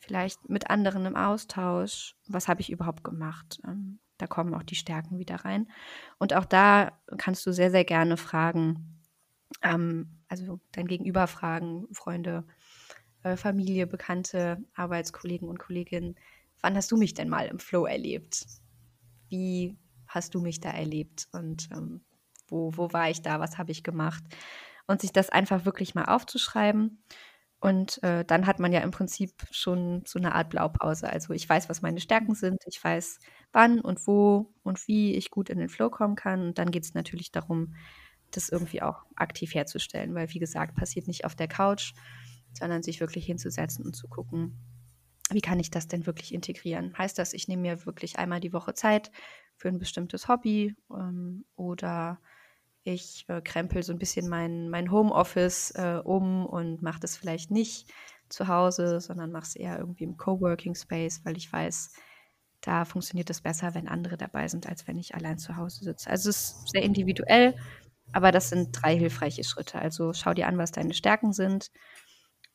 vielleicht 0.00 0.48
mit 0.48 0.70
anderen 0.70 1.06
im 1.06 1.16
Austausch, 1.16 2.16
was 2.26 2.48
habe 2.48 2.60
ich 2.60 2.70
überhaupt 2.70 3.04
gemacht. 3.04 3.60
Ähm, 3.66 4.00
da 4.18 4.26
kommen 4.26 4.54
auch 4.54 4.62
die 4.62 4.74
Stärken 4.74 5.18
wieder 5.18 5.36
rein. 5.36 5.70
Und 6.18 6.34
auch 6.34 6.44
da 6.44 6.92
kannst 7.16 7.46
du 7.46 7.52
sehr, 7.52 7.70
sehr 7.70 7.84
gerne 7.84 8.16
fragen, 8.16 9.00
ähm, 9.62 10.18
also 10.28 10.60
dein 10.72 10.86
Gegenüber 10.86 11.26
fragen, 11.26 11.86
Freunde, 11.92 12.44
äh, 13.22 13.36
Familie, 13.36 13.86
Bekannte, 13.86 14.64
Arbeitskollegen 14.74 15.48
und 15.48 15.58
Kolleginnen, 15.58 16.16
wann 16.60 16.76
hast 16.76 16.90
du 16.90 16.96
mich 16.96 17.14
denn 17.14 17.28
mal 17.28 17.46
im 17.46 17.58
Flow 17.58 17.86
erlebt? 17.86 18.46
Wie 19.28 19.78
hast 20.06 20.34
du 20.34 20.40
mich 20.40 20.60
da 20.60 20.70
erlebt? 20.70 21.28
Und 21.32 21.68
ähm, 21.72 22.02
wo, 22.48 22.76
wo 22.76 22.92
war 22.92 23.10
ich 23.10 23.22
da? 23.22 23.40
Was 23.40 23.58
habe 23.58 23.72
ich 23.72 23.82
gemacht? 23.82 24.22
Und 24.86 25.00
sich 25.00 25.12
das 25.12 25.30
einfach 25.30 25.64
wirklich 25.64 25.94
mal 25.94 26.06
aufzuschreiben. 26.06 27.02
Und 27.60 28.02
äh, 28.02 28.24
dann 28.24 28.46
hat 28.46 28.58
man 28.58 28.72
ja 28.72 28.80
im 28.80 28.90
Prinzip 28.90 29.32
schon 29.50 30.02
so 30.06 30.18
eine 30.18 30.34
Art 30.34 30.48
Blaupause. 30.48 31.10
Also 31.10 31.34
ich 31.34 31.46
weiß, 31.46 31.68
was 31.68 31.82
meine 31.82 32.00
Stärken 32.00 32.34
sind, 32.34 32.62
ich 32.66 32.82
weiß, 32.82 33.18
wann 33.52 33.80
und 33.80 34.06
wo 34.06 34.54
und 34.62 34.88
wie 34.88 35.14
ich 35.14 35.30
gut 35.30 35.50
in 35.50 35.58
den 35.58 35.68
Flow 35.68 35.90
kommen 35.90 36.16
kann. 36.16 36.40
Und 36.40 36.58
dann 36.58 36.70
geht 36.70 36.84
es 36.84 36.94
natürlich 36.94 37.32
darum, 37.32 37.74
das 38.30 38.48
irgendwie 38.48 38.80
auch 38.80 39.04
aktiv 39.14 39.54
herzustellen, 39.54 40.14
weil 40.14 40.32
wie 40.32 40.38
gesagt, 40.38 40.74
passiert 40.74 41.06
nicht 41.06 41.26
auf 41.26 41.34
der 41.34 41.48
Couch, 41.48 41.92
sondern 42.54 42.82
sich 42.82 43.00
wirklich 43.00 43.26
hinzusetzen 43.26 43.84
und 43.84 43.94
zu 43.94 44.08
gucken, 44.08 44.56
wie 45.30 45.40
kann 45.40 45.60
ich 45.60 45.70
das 45.70 45.86
denn 45.86 46.06
wirklich 46.06 46.34
integrieren? 46.34 46.96
Heißt 46.96 47.18
das, 47.18 47.34
ich 47.34 47.46
nehme 47.46 47.62
mir 47.62 47.86
wirklich 47.86 48.18
einmal 48.18 48.40
die 48.40 48.52
Woche 48.52 48.74
Zeit 48.74 49.10
für 49.56 49.68
ein 49.68 49.78
bestimmtes 49.78 50.28
Hobby 50.28 50.74
ähm, 50.90 51.44
oder 51.56 52.20
ich 52.82 53.24
äh, 53.28 53.40
krempel 53.40 53.82
so 53.82 53.92
ein 53.92 53.98
bisschen 53.98 54.28
mein, 54.28 54.70
mein 54.70 54.90
Homeoffice 54.90 55.72
äh, 55.72 56.00
um 56.02 56.46
und 56.46 56.82
mache 56.82 57.00
das 57.00 57.16
vielleicht 57.16 57.50
nicht 57.50 57.92
zu 58.28 58.48
Hause, 58.48 59.00
sondern 59.00 59.32
mache 59.32 59.44
es 59.44 59.56
eher 59.56 59.78
irgendwie 59.78 60.04
im 60.04 60.16
Coworking 60.16 60.74
Space, 60.74 61.20
weil 61.24 61.36
ich 61.36 61.52
weiß, 61.52 61.92
da 62.60 62.84
funktioniert 62.84 63.30
es 63.30 63.40
besser, 63.40 63.74
wenn 63.74 63.88
andere 63.88 64.16
dabei 64.16 64.48
sind, 64.48 64.66
als 64.66 64.86
wenn 64.86 64.98
ich 64.98 65.14
allein 65.14 65.38
zu 65.38 65.56
Hause 65.56 65.84
sitze. 65.84 66.10
Also 66.10 66.30
es 66.30 66.36
ist 66.36 66.70
sehr 66.70 66.82
individuell, 66.82 67.54
aber 68.12 68.32
das 68.32 68.50
sind 68.50 68.70
drei 68.72 68.96
hilfreiche 68.96 69.44
Schritte. 69.44 69.78
Also 69.78 70.12
schau 70.12 70.34
dir 70.34 70.46
an, 70.46 70.58
was 70.58 70.72
deine 70.72 70.94
Stärken 70.94 71.32
sind 71.32 71.70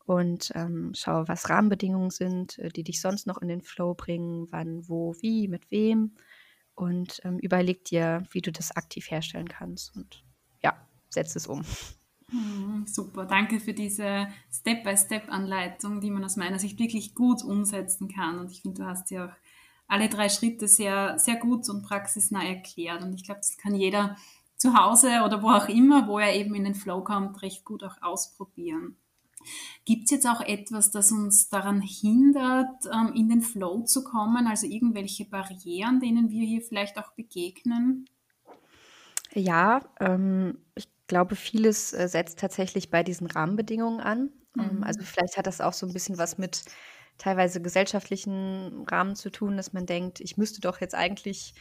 und 0.06 0.52
ähm, 0.56 0.92
schau, 0.96 1.28
was 1.28 1.50
Rahmenbedingungen 1.50 2.12
sind, 2.12 2.60
äh, 2.60 2.70
die 2.70 2.84
dich 2.84 3.02
sonst 3.02 3.28
noch 3.28 3.42
in 3.42 3.48
den 3.48 3.62
Flow 3.62 3.94
bringen, 3.96 4.48
wann, 4.52 4.88
wo, 4.88 5.16
wie, 5.22 5.48
mit 5.48 5.72
wem 5.72 6.16
und 6.76 7.22
ähm, 7.24 7.40
überleg 7.40 7.86
dir, 7.86 8.24
wie 8.32 8.42
du 8.42 8.52
das 8.52 8.76
aktiv 8.76 9.10
herstellen 9.10 9.48
kannst 9.48 9.96
und 9.96 10.24
ja, 10.62 10.76
setz 11.10 11.36
es 11.36 11.48
um. 11.48 11.64
Hm, 12.30 12.86
super, 12.88 13.26
danke 13.26 13.60
für 13.60 13.74
diese 13.74 14.28
Step-by-Step-Anleitung, 14.52 16.02
die 16.02 16.12
man 16.12 16.24
aus 16.24 16.38
meiner 16.38 16.60
Sicht 16.60 16.80
wirklich 16.80 17.14
gut 17.14 17.44
umsetzen 17.44 18.08
kann. 18.08 18.40
Und 18.40 18.52
ich 18.52 18.62
finde, 18.62 18.82
du 18.82 18.88
hast 18.88 19.12
ja 19.12 19.28
auch 19.28 19.34
alle 19.88 20.10
drei 20.10 20.30
Schritte 20.30 20.68
sehr, 20.68 21.20
sehr 21.20 21.36
gut 21.36 21.70
und 21.70 21.84
praxisnah 21.84 22.44
erklärt. 22.44 23.04
Und 23.04 23.14
ich 23.14 23.24
glaube, 23.24 23.42
das 23.42 23.58
kann 23.58 23.76
jeder 23.76 24.18
zu 24.58 24.74
Hause 24.74 25.22
oder 25.24 25.44
wo 25.44 25.50
auch 25.50 25.70
immer, 25.70 26.08
wo 26.08 26.18
er 26.18 26.36
eben 26.36 26.56
in 26.56 26.64
den 26.64 26.76
Flow 26.76 27.04
kommt, 27.04 27.42
recht 27.42 27.64
gut 27.64 27.84
auch 27.84 28.02
ausprobieren. 28.02 28.98
Gibt 29.86 30.06
es 30.06 30.12
jetzt 30.12 30.28
auch 30.28 30.42
etwas, 30.42 30.92
das 30.92 31.12
uns 31.12 31.50
daran 31.50 31.82
hindert, 31.82 32.86
ähm, 32.92 33.14
in 33.14 33.30
den 33.30 33.42
Flow 33.42 33.84
zu 33.84 34.04
kommen? 34.04 34.48
Also 34.48 34.68
irgendwelche 34.68 35.26
Barrieren, 35.26 36.00
denen 36.00 36.30
wir 36.30 36.46
hier 36.46 36.62
vielleicht 36.62 36.98
auch 36.98 37.12
begegnen? 37.14 38.06
Ja, 39.34 39.82
ähm, 40.00 40.60
ich 40.76 40.88
glaube, 41.08 41.36
vieles 41.36 41.94
äh, 41.94 42.08
setzt 42.08 42.40
tatsächlich 42.40 42.90
bei 42.90 43.04
diesen 43.04 43.28
Rahmenbedingungen 43.28 44.00
an. 44.00 44.32
Ähm, 44.58 44.78
mhm. 44.78 44.84
also 44.84 45.02
vielleicht 45.04 45.38
hat 45.38 45.48
das 45.48 45.62
auch 45.62 45.74
so 45.74 45.86
ein 45.86 45.94
bisschen 45.94 46.18
was 46.18 46.38
mit 46.38 46.64
teilweise 47.18 47.62
gesellschaftlichen 47.62 48.86
Rahmen 48.90 49.16
zu 49.16 49.30
tun, 49.30 49.58
dass 49.58 49.74
man 49.74 49.86
denkt, 49.86 50.20
ich 50.20 50.38
müsste 50.38 50.62
doch 50.62 50.82
jetzt 50.82 50.96
eigentlich 50.96 51.54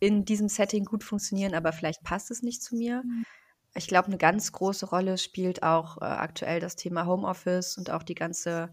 in 0.00 0.24
diesem 0.24 0.48
Setting 0.48 0.84
gut 0.84 1.02
funktionieren, 1.02 1.54
aber 1.54 1.72
vielleicht 1.72 2.02
passt 2.02 2.30
es 2.30 2.42
nicht 2.42 2.62
zu 2.62 2.76
mir. 2.76 3.02
Mhm. 3.04 3.24
Ich 3.74 3.86
glaube, 3.86 4.08
eine 4.08 4.18
ganz 4.18 4.52
große 4.52 4.86
Rolle 4.86 5.18
spielt 5.18 5.62
auch 5.62 5.98
äh, 5.98 6.04
aktuell 6.04 6.60
das 6.60 6.76
Thema 6.76 7.06
Homeoffice 7.06 7.78
und 7.78 7.90
auch 7.90 8.02
die 8.02 8.14
ganze 8.14 8.72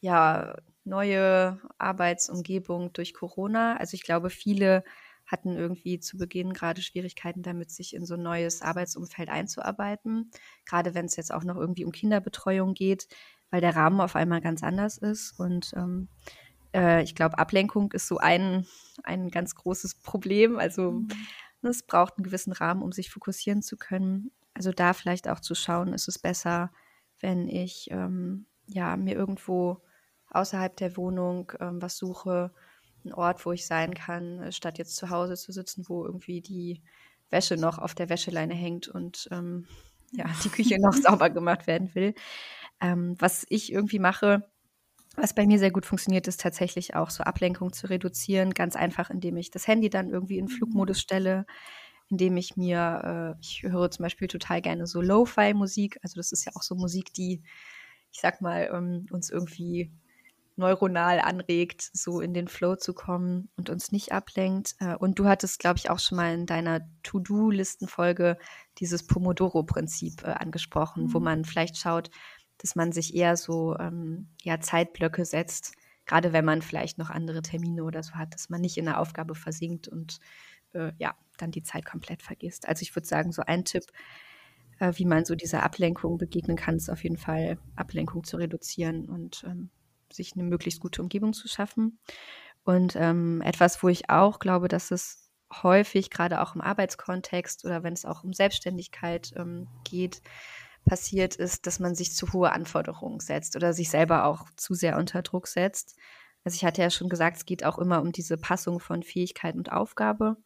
ja, 0.00 0.56
neue 0.84 1.60
Arbeitsumgebung 1.78 2.92
durch 2.92 3.14
Corona. 3.14 3.76
Also 3.76 3.94
ich 3.94 4.02
glaube, 4.02 4.30
viele 4.30 4.84
hatten 5.26 5.56
irgendwie 5.56 5.98
zu 6.00 6.18
Beginn 6.18 6.52
gerade 6.52 6.82
Schwierigkeiten 6.82 7.42
damit, 7.42 7.70
sich 7.70 7.94
in 7.94 8.04
so 8.04 8.14
ein 8.14 8.22
neues 8.22 8.60
Arbeitsumfeld 8.60 9.30
einzuarbeiten. 9.30 10.30
Gerade 10.66 10.94
wenn 10.94 11.06
es 11.06 11.16
jetzt 11.16 11.32
auch 11.32 11.44
noch 11.44 11.56
irgendwie 11.56 11.84
um 11.84 11.92
Kinderbetreuung 11.92 12.74
geht, 12.74 13.08
weil 13.50 13.60
der 13.60 13.74
Rahmen 13.74 14.00
auf 14.00 14.16
einmal 14.16 14.40
ganz 14.40 14.62
anders 14.62 14.98
ist. 14.98 15.38
Und 15.38 15.72
ähm, 15.76 16.08
äh, 16.74 17.02
ich 17.02 17.14
glaube, 17.14 17.38
Ablenkung 17.38 17.92
ist 17.92 18.06
so 18.06 18.18
ein, 18.18 18.66
ein 19.04 19.30
ganz 19.30 19.54
großes 19.54 19.94
Problem. 19.94 20.58
Also 20.58 20.92
mhm. 20.92 21.08
Es 21.64 21.82
braucht 21.82 22.16
einen 22.16 22.24
gewissen 22.24 22.52
Rahmen, 22.52 22.82
um 22.82 22.92
sich 22.92 23.10
fokussieren 23.10 23.62
zu 23.62 23.76
können. 23.76 24.30
Also 24.54 24.72
da 24.72 24.92
vielleicht 24.92 25.28
auch 25.28 25.40
zu 25.40 25.54
schauen, 25.54 25.92
ist 25.92 26.08
es 26.08 26.18
besser, 26.18 26.70
wenn 27.20 27.48
ich 27.48 27.88
ähm, 27.90 28.46
ja, 28.66 28.96
mir 28.96 29.14
irgendwo 29.14 29.82
außerhalb 30.30 30.76
der 30.76 30.96
Wohnung 30.96 31.52
ähm, 31.60 31.80
was 31.80 31.96
suche, 31.96 32.52
einen 33.04 33.14
Ort, 33.14 33.44
wo 33.44 33.52
ich 33.52 33.66
sein 33.66 33.94
kann, 33.94 34.42
äh, 34.42 34.52
statt 34.52 34.78
jetzt 34.78 34.96
zu 34.96 35.10
Hause 35.10 35.34
zu 35.36 35.52
sitzen, 35.52 35.84
wo 35.88 36.04
irgendwie 36.04 36.40
die 36.40 36.82
Wäsche 37.30 37.56
noch 37.56 37.78
auf 37.78 37.94
der 37.94 38.08
Wäscheleine 38.08 38.54
hängt 38.54 38.88
und 38.88 39.28
ähm, 39.30 39.66
ja, 40.12 40.26
die 40.44 40.48
Küche 40.48 40.78
noch 40.80 40.92
sauber 40.94 41.30
gemacht 41.30 41.66
werden 41.66 41.94
will. 41.94 42.14
Ähm, 42.80 43.16
was 43.18 43.46
ich 43.48 43.72
irgendwie 43.72 43.98
mache, 43.98 44.48
was 45.16 45.34
bei 45.34 45.46
mir 45.46 45.58
sehr 45.58 45.70
gut 45.70 45.86
funktioniert, 45.86 46.28
ist 46.28 46.40
tatsächlich 46.40 46.94
auch 46.94 47.10
so 47.10 47.24
Ablenkung 47.24 47.72
zu 47.72 47.88
reduzieren. 47.88 48.52
Ganz 48.52 48.76
einfach, 48.76 49.10
indem 49.10 49.36
ich 49.36 49.50
das 49.50 49.66
Handy 49.66 49.90
dann 49.90 50.10
irgendwie 50.10 50.38
in 50.38 50.48
Flugmodus 50.48 50.98
mhm. 50.98 51.00
stelle, 51.00 51.46
indem 52.10 52.36
ich 52.36 52.56
mir, 52.56 53.34
äh, 53.36 53.40
ich 53.40 53.62
höre 53.62 53.90
zum 53.90 54.02
Beispiel 54.02 54.28
total 54.28 54.60
gerne 54.60 54.86
so 54.86 55.00
Lo-Fi-Musik. 55.00 55.98
Also 56.02 56.16
das 56.16 56.32
ist 56.32 56.44
ja 56.44 56.52
auch 56.54 56.62
so 56.62 56.74
Musik, 56.74 57.12
die, 57.12 57.42
ich 58.12 58.20
sag 58.20 58.40
mal, 58.40 58.70
ähm, 58.72 59.06
uns 59.10 59.30
irgendwie 59.30 59.92
neuronal 60.56 61.18
anregt, 61.20 61.90
so 61.92 62.20
in 62.20 62.32
den 62.32 62.46
Flow 62.46 62.76
zu 62.76 62.94
kommen 62.94 63.48
und 63.56 63.70
uns 63.70 63.90
nicht 63.90 64.12
ablenkt. 64.12 64.76
Äh, 64.78 64.94
und 64.94 65.18
du 65.18 65.26
hattest, 65.26 65.58
glaube 65.58 65.78
ich, 65.78 65.90
auch 65.90 65.98
schon 65.98 66.16
mal 66.16 66.32
in 66.32 66.46
deiner 66.46 66.80
To-Do-Listenfolge 67.02 68.38
dieses 68.78 69.06
Pomodoro-Prinzip 69.06 70.22
äh, 70.22 70.30
angesprochen, 70.30 71.04
mhm. 71.04 71.14
wo 71.14 71.20
man 71.20 71.44
vielleicht 71.44 71.76
schaut, 71.76 72.10
dass 72.58 72.76
man 72.76 72.92
sich 72.92 73.14
eher 73.14 73.36
so 73.36 73.76
ähm, 73.78 74.28
ja, 74.42 74.60
Zeitblöcke 74.60 75.24
setzt, 75.24 75.74
gerade 76.06 76.32
wenn 76.32 76.44
man 76.44 76.62
vielleicht 76.62 76.98
noch 76.98 77.10
andere 77.10 77.42
Termine 77.42 77.84
oder 77.84 78.02
so 78.02 78.14
hat, 78.14 78.34
dass 78.34 78.50
man 78.50 78.60
nicht 78.60 78.76
in 78.76 78.84
der 78.84 79.00
Aufgabe 79.00 79.34
versinkt 79.34 79.88
und 79.88 80.18
äh, 80.72 80.92
ja, 80.98 81.14
dann 81.38 81.50
die 81.50 81.62
Zeit 81.62 81.84
komplett 81.84 82.22
vergisst. 82.22 82.68
Also 82.68 82.82
ich 82.82 82.94
würde 82.94 83.08
sagen, 83.08 83.32
so 83.32 83.42
ein 83.42 83.64
Tipp, 83.64 83.84
äh, 84.78 84.92
wie 84.96 85.04
man 85.04 85.24
so 85.24 85.34
dieser 85.34 85.62
Ablenkung 85.62 86.18
begegnen 86.18 86.56
kann, 86.56 86.76
ist 86.76 86.90
auf 86.90 87.02
jeden 87.02 87.16
Fall 87.16 87.58
Ablenkung 87.76 88.24
zu 88.24 88.36
reduzieren 88.36 89.08
und 89.08 89.44
ähm, 89.46 89.70
sich 90.12 90.34
eine 90.34 90.44
möglichst 90.44 90.80
gute 90.80 91.02
Umgebung 91.02 91.32
zu 91.32 91.48
schaffen. 91.48 91.98
Und 92.64 92.96
ähm, 92.96 93.42
etwas, 93.42 93.82
wo 93.82 93.88
ich 93.88 94.10
auch 94.10 94.38
glaube, 94.38 94.68
dass 94.68 94.90
es 94.90 95.30
häufig, 95.62 96.10
gerade 96.10 96.40
auch 96.40 96.54
im 96.54 96.60
Arbeitskontext 96.60 97.64
oder 97.64 97.82
wenn 97.82 97.92
es 97.92 98.04
auch 98.04 98.24
um 98.24 98.32
Selbstständigkeit 98.32 99.32
ähm, 99.36 99.68
geht, 99.84 100.22
passiert 100.84 101.36
ist, 101.36 101.66
dass 101.66 101.80
man 101.80 101.94
sich 101.94 102.14
zu 102.14 102.32
hohe 102.32 102.52
Anforderungen 102.52 103.20
setzt 103.20 103.56
oder 103.56 103.72
sich 103.72 103.90
selber 103.90 104.24
auch 104.24 104.46
zu 104.56 104.74
sehr 104.74 104.96
unter 104.96 105.22
Druck 105.22 105.46
setzt. 105.46 105.96
Also 106.44 106.56
ich 106.56 106.64
hatte 106.64 106.82
ja 106.82 106.90
schon 106.90 107.08
gesagt, 107.08 107.38
es 107.38 107.46
geht 107.46 107.64
auch 107.64 107.78
immer 107.78 108.02
um 108.02 108.12
diese 108.12 108.36
Passung 108.36 108.80
von 108.80 109.02
Fähigkeit 109.02 109.54
und 109.54 109.72
Aufgabe. 109.72 110.36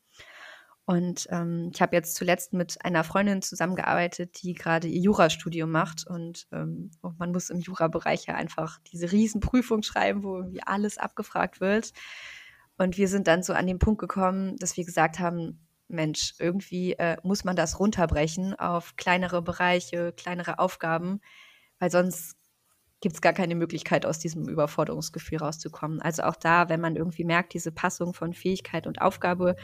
Und 0.88 1.26
ähm, 1.30 1.70
ich 1.74 1.82
habe 1.82 1.94
jetzt 1.96 2.14
zuletzt 2.14 2.54
mit 2.54 2.82
einer 2.82 3.04
Freundin 3.04 3.42
zusammengearbeitet, 3.42 4.42
die 4.42 4.54
gerade 4.54 4.88
ihr 4.88 5.02
Jurastudium 5.02 5.70
macht. 5.70 6.06
Und, 6.06 6.46
ähm, 6.50 6.92
und 7.02 7.18
man 7.18 7.30
muss 7.30 7.50
im 7.50 7.60
Jurabereich 7.60 8.24
ja 8.24 8.36
einfach 8.36 8.78
diese 8.90 9.12
Riesenprüfung 9.12 9.82
schreiben, 9.82 10.22
wo 10.22 10.36
irgendwie 10.36 10.62
alles 10.62 10.96
abgefragt 10.96 11.60
wird. 11.60 11.92
Und 12.78 12.96
wir 12.96 13.08
sind 13.08 13.26
dann 13.26 13.42
so 13.42 13.52
an 13.52 13.66
den 13.66 13.78
Punkt 13.78 14.00
gekommen, 14.00 14.56
dass 14.56 14.78
wir 14.78 14.86
gesagt 14.86 15.18
haben, 15.18 15.67
Mensch, 15.88 16.34
irgendwie 16.38 16.92
äh, 16.92 17.16
muss 17.22 17.44
man 17.44 17.56
das 17.56 17.80
runterbrechen 17.80 18.54
auf 18.54 18.96
kleinere 18.96 19.42
Bereiche, 19.42 20.12
kleinere 20.12 20.58
Aufgaben, 20.58 21.20
weil 21.78 21.90
sonst 21.90 22.36
gibt 23.00 23.14
es 23.14 23.20
gar 23.20 23.32
keine 23.32 23.54
Möglichkeit, 23.54 24.06
aus 24.06 24.18
diesem 24.18 24.48
Überforderungsgefühl 24.48 25.38
rauszukommen. 25.38 26.02
Also 26.02 26.22
auch 26.24 26.36
da, 26.36 26.68
wenn 26.68 26.80
man 26.80 26.96
irgendwie 26.96 27.24
merkt, 27.24 27.54
diese 27.54 27.72
Passung 27.72 28.12
von 28.12 28.34
Fähigkeit 28.34 28.86
und 28.86 29.00
Aufgabe 29.00 29.56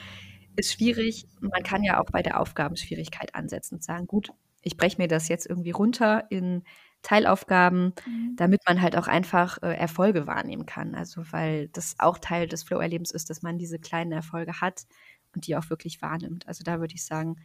ist 0.57 0.73
schwierig. 0.73 1.27
Man 1.41 1.63
kann 1.65 1.83
ja 1.83 2.01
auch 2.01 2.11
bei 2.11 2.23
der 2.23 2.41
Aufgabenschwierigkeit 2.41 3.35
ansetzen 3.35 3.77
und 3.77 3.85
sagen, 3.85 4.07
gut, 4.07 4.31
ich 4.63 4.77
breche 4.77 5.01
mir 5.01 5.09
das 5.09 5.29
jetzt 5.29 5.47
irgendwie 5.47 5.73
runter 5.73 6.25
in 6.31 6.63
Teilaufgaben, 7.03 7.93
mhm. 8.07 8.37
damit 8.37 8.63
man 8.67 8.81
halt 8.81 8.97
auch 8.97 9.09
einfach 9.09 9.59
äh, 9.63 9.75
Erfolge 9.75 10.27
wahrnehmen 10.27 10.65
kann. 10.65 10.95
Also 10.95 11.23
weil 11.33 11.69
das 11.69 11.97
auch 11.99 12.19
Teil 12.19 12.49
des 12.49 12.63
Flow-Erlebens 12.63 13.11
ist, 13.11 13.29
dass 13.29 13.43
man 13.43 13.59
diese 13.59 13.79
kleinen 13.79 14.13
Erfolge 14.13 14.61
hat 14.61 14.87
und 15.35 15.47
die 15.47 15.57
auch 15.57 15.71
wirklich 15.71 16.03
wahrnimmt. 16.03 16.47
Also 16.47 16.65
da 16.65 16.81
würde 16.81 16.95
ich 16.95 17.05
sagen, 17.05 17.37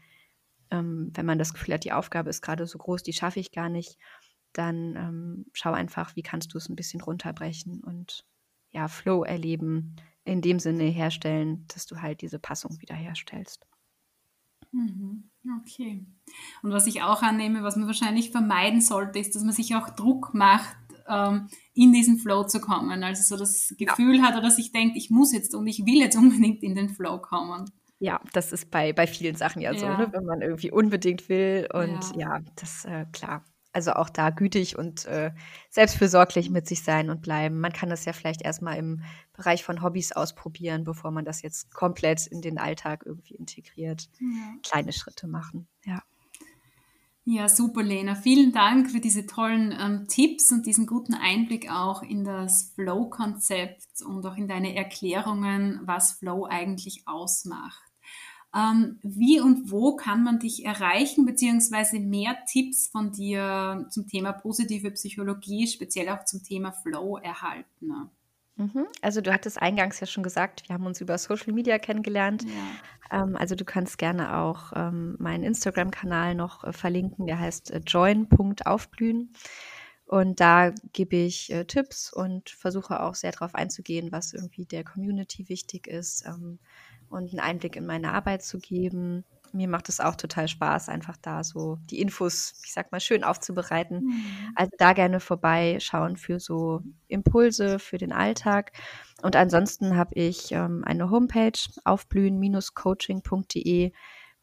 ähm, 0.72 1.12
wenn 1.14 1.26
man 1.26 1.40
das 1.40 1.54
Gefühl 1.54 1.74
hat, 1.74 1.84
die 1.84 1.92
Aufgabe 1.92 2.30
ist 2.30 2.42
gerade 2.42 2.68
so 2.68 2.78
groß, 2.78 3.04
die 3.04 3.14
schaffe 3.14 3.40
ich 3.40 3.52
gar 3.52 3.70
nicht, 3.70 3.98
dann 4.54 4.96
ähm, 4.96 5.46
schau 5.54 5.72
einfach, 5.72 6.16
wie 6.16 6.24
kannst 6.24 6.54
du 6.54 6.58
es 6.58 6.70
ein 6.70 6.76
bisschen 6.76 7.02
runterbrechen 7.02 7.84
und 7.84 8.26
ja, 8.72 8.88
Flow 8.88 9.24
erleben, 9.24 9.96
in 10.26 10.42
dem 10.42 10.60
Sinne 10.60 10.84
herstellen, 10.84 11.66
dass 11.74 11.86
du 11.86 12.02
halt 12.02 12.22
diese 12.22 12.40
Passung 12.40 12.80
wiederherstellst. 12.80 13.66
Mhm. 14.72 15.30
Okay. 15.62 16.06
Und 16.62 16.72
was 16.72 16.86
ich 16.86 17.02
auch 17.02 17.24
annehme, 17.24 17.64
was 17.64 17.76
man 17.76 17.88
wahrscheinlich 17.88 18.30
vermeiden 18.32 18.82
sollte, 18.82 19.18
ist, 19.18 19.34
dass 19.36 19.44
man 19.44 19.54
sich 19.54 19.76
auch 19.76 19.90
Druck 19.90 20.34
macht, 20.34 20.78
ähm, 21.08 21.50
in 21.74 21.92
diesen 21.92 22.20
Flow 22.20 22.44
zu 22.44 22.62
kommen. 22.62 23.04
Also 23.04 23.24
so 23.24 23.40
das 23.40 23.74
Gefühl 23.78 24.18
ja. 24.18 24.24
hat 24.24 24.38
oder 24.38 24.52
sich 24.52 24.72
denkt, 24.72 24.96
ich 24.96 25.10
muss 25.10 25.34
jetzt 25.34 25.56
und 25.56 25.68
ich 25.68 25.86
will 25.86 25.98
jetzt 25.98 26.16
unbedingt 26.18 26.62
in 26.64 26.76
den 26.76 26.90
Flow 26.90 27.20
kommen. 27.20 27.72
Ja, 28.00 28.22
das 28.34 28.54
ist 28.54 28.72
bei, 28.72 28.94
bei 28.94 29.08
vielen 29.08 29.36
Sachen 29.36 29.62
ja, 29.62 29.74
ja. 29.74 29.80
so, 29.80 29.88
ne? 29.88 30.10
wenn 30.12 30.24
man 30.24 30.42
irgendwie 30.42 30.72
unbedingt 30.72 31.28
will. 31.30 31.68
Und 31.74 32.16
ja, 32.16 32.38
ja 32.38 32.40
das 32.56 32.86
äh, 32.86 33.06
klar. 33.12 33.44
Also 33.72 33.92
auch 33.92 34.10
da 34.10 34.32
gütig 34.32 34.78
und 34.78 35.06
äh, 35.06 35.32
selbstfürsorglich 35.70 36.50
mit 36.50 36.68
sich 36.68 36.82
sein 36.84 37.10
und 37.10 37.22
bleiben. 37.22 37.60
Man 37.60 37.72
kann 37.72 37.90
das 37.90 38.06
ja 38.06 38.14
vielleicht 38.14 38.42
erstmal 38.42 38.78
im 38.78 39.04
Bereich 39.34 39.64
von 39.64 39.84
Hobbys 39.84 40.12
ausprobieren, 40.12 40.86
bevor 40.86 41.12
man 41.12 41.24
das 41.24 41.44
jetzt 41.44 41.72
komplett 41.74 42.26
in 42.26 42.42
den 42.42 42.58
Alltag 42.58 43.04
irgendwie 43.06 43.36
integriert. 43.36 44.10
Ja. 44.20 44.56
Kleine 44.64 44.92
Schritte 44.92 45.28
machen, 45.28 45.68
ja. 45.86 46.02
Ja, 47.26 47.48
super, 47.48 47.84
Lena. 47.84 48.16
Vielen 48.16 48.52
Dank 48.54 48.90
für 48.90 49.00
diese 49.00 49.28
tollen 49.28 49.72
ähm, 49.80 50.08
Tipps 50.08 50.52
und 50.52 50.66
diesen 50.66 50.88
guten 50.88 51.14
Einblick 51.14 51.70
auch 51.72 52.02
in 52.02 52.24
das 52.24 52.72
Flow-Konzept 52.74 54.02
und 54.04 54.26
auch 54.26 54.36
in 54.36 54.48
deine 54.48 54.76
Erklärungen, 54.76 55.80
was 55.84 56.14
Flow 56.14 56.46
eigentlich 56.46 57.04
ausmacht. 57.06 57.89
Ähm, 58.56 59.00
wie 59.04 59.40
und 59.40 59.72
wo 59.72 59.96
kann 59.96 60.24
man 60.24 60.40
dich 60.40 60.66
erreichen, 60.66 61.26
beziehungsweise 61.26 62.00
mehr 62.00 62.36
Tipps 62.48 62.88
von 62.88 63.12
dir 63.12 63.86
zum 63.92 64.08
Thema 64.08 64.32
positive 64.34 64.90
Psychologie, 64.92 65.68
speziell 65.68 66.10
auch 66.10 66.26
zum 66.26 66.42
Thema 66.42 66.72
Flow 66.72 67.18
erhalten? 67.18 68.10
Mhm. 68.56 68.88
Also 69.02 69.22
du 69.22 69.32
hattest 69.32 69.62
eingangs 69.62 70.00
ja 70.00 70.08
schon 70.08 70.24
gesagt, 70.24 70.68
wir 70.68 70.74
haben 70.74 70.86
uns 70.86 71.00
über 71.00 71.18
Social 71.18 71.54
Media 71.54 71.78
kennengelernt. 71.78 72.44
Ja. 72.44 73.24
Ähm, 73.24 73.36
also 73.36 73.56
du 73.56 73.66
kannst 73.66 73.98
gerne 73.98 74.38
auch 74.38 74.74
ähm, 74.76 75.16
meinen 75.20 75.44
Instagram-Kanal 75.44 76.36
noch 76.36 76.64
äh, 76.64 76.74
verlinken, 76.74 77.28
der 77.28 77.40
heißt 77.40 77.72
äh, 77.72 77.82
join.aufblühen. 77.86 79.32
Und 80.06 80.40
da 80.40 80.72
gebe 80.92 81.18
ich 81.18 81.54
äh, 81.54 81.66
Tipps 81.66 82.12
und 82.12 82.50
versuche 82.50 83.02
auch 83.02 83.14
sehr 83.14 83.32
darauf 83.32 83.54
einzugehen, 83.54 84.12
was 84.12 84.34
irgendwie 84.34 84.66
der 84.66 84.84
Community 84.84 85.48
wichtig 85.50 85.86
ist. 85.86 86.26
Ähm, 86.26 86.58
und 87.10 87.32
einen 87.32 87.40
Einblick 87.40 87.76
in 87.76 87.86
meine 87.86 88.14
Arbeit 88.14 88.44
zu 88.44 88.60
geben. 88.60 89.26
Mir 89.52 89.68
macht 89.68 89.90
es 89.90 90.00
auch 90.00 90.16
total 90.16 90.48
Spaß, 90.48 90.90
einfach 90.90 91.18
da 91.18 91.44
so 91.44 91.80
die 91.90 92.00
Infos, 92.00 92.54
ich 92.64 92.72
sag 92.72 92.92
mal, 92.92 93.00
schön 93.00 93.24
aufzubereiten. 93.24 94.06
Mhm. 94.06 94.54
Also 94.56 94.70
da 94.78 94.94
gerne 94.94 95.20
vorbeischauen 95.20 96.18
für 96.18 96.40
so 96.40 96.84
Impulse 97.08 97.80
für 97.80 97.98
den 97.98 98.12
Alltag. 98.12 98.74
Und 99.24 99.36
ansonsten 99.36 99.98
habe 99.98 100.14
ich 100.16 100.52
ähm, 100.52 100.84
eine 100.86 101.10
Homepage 101.10 101.60
aufblühen-coaching.de, 101.84 103.92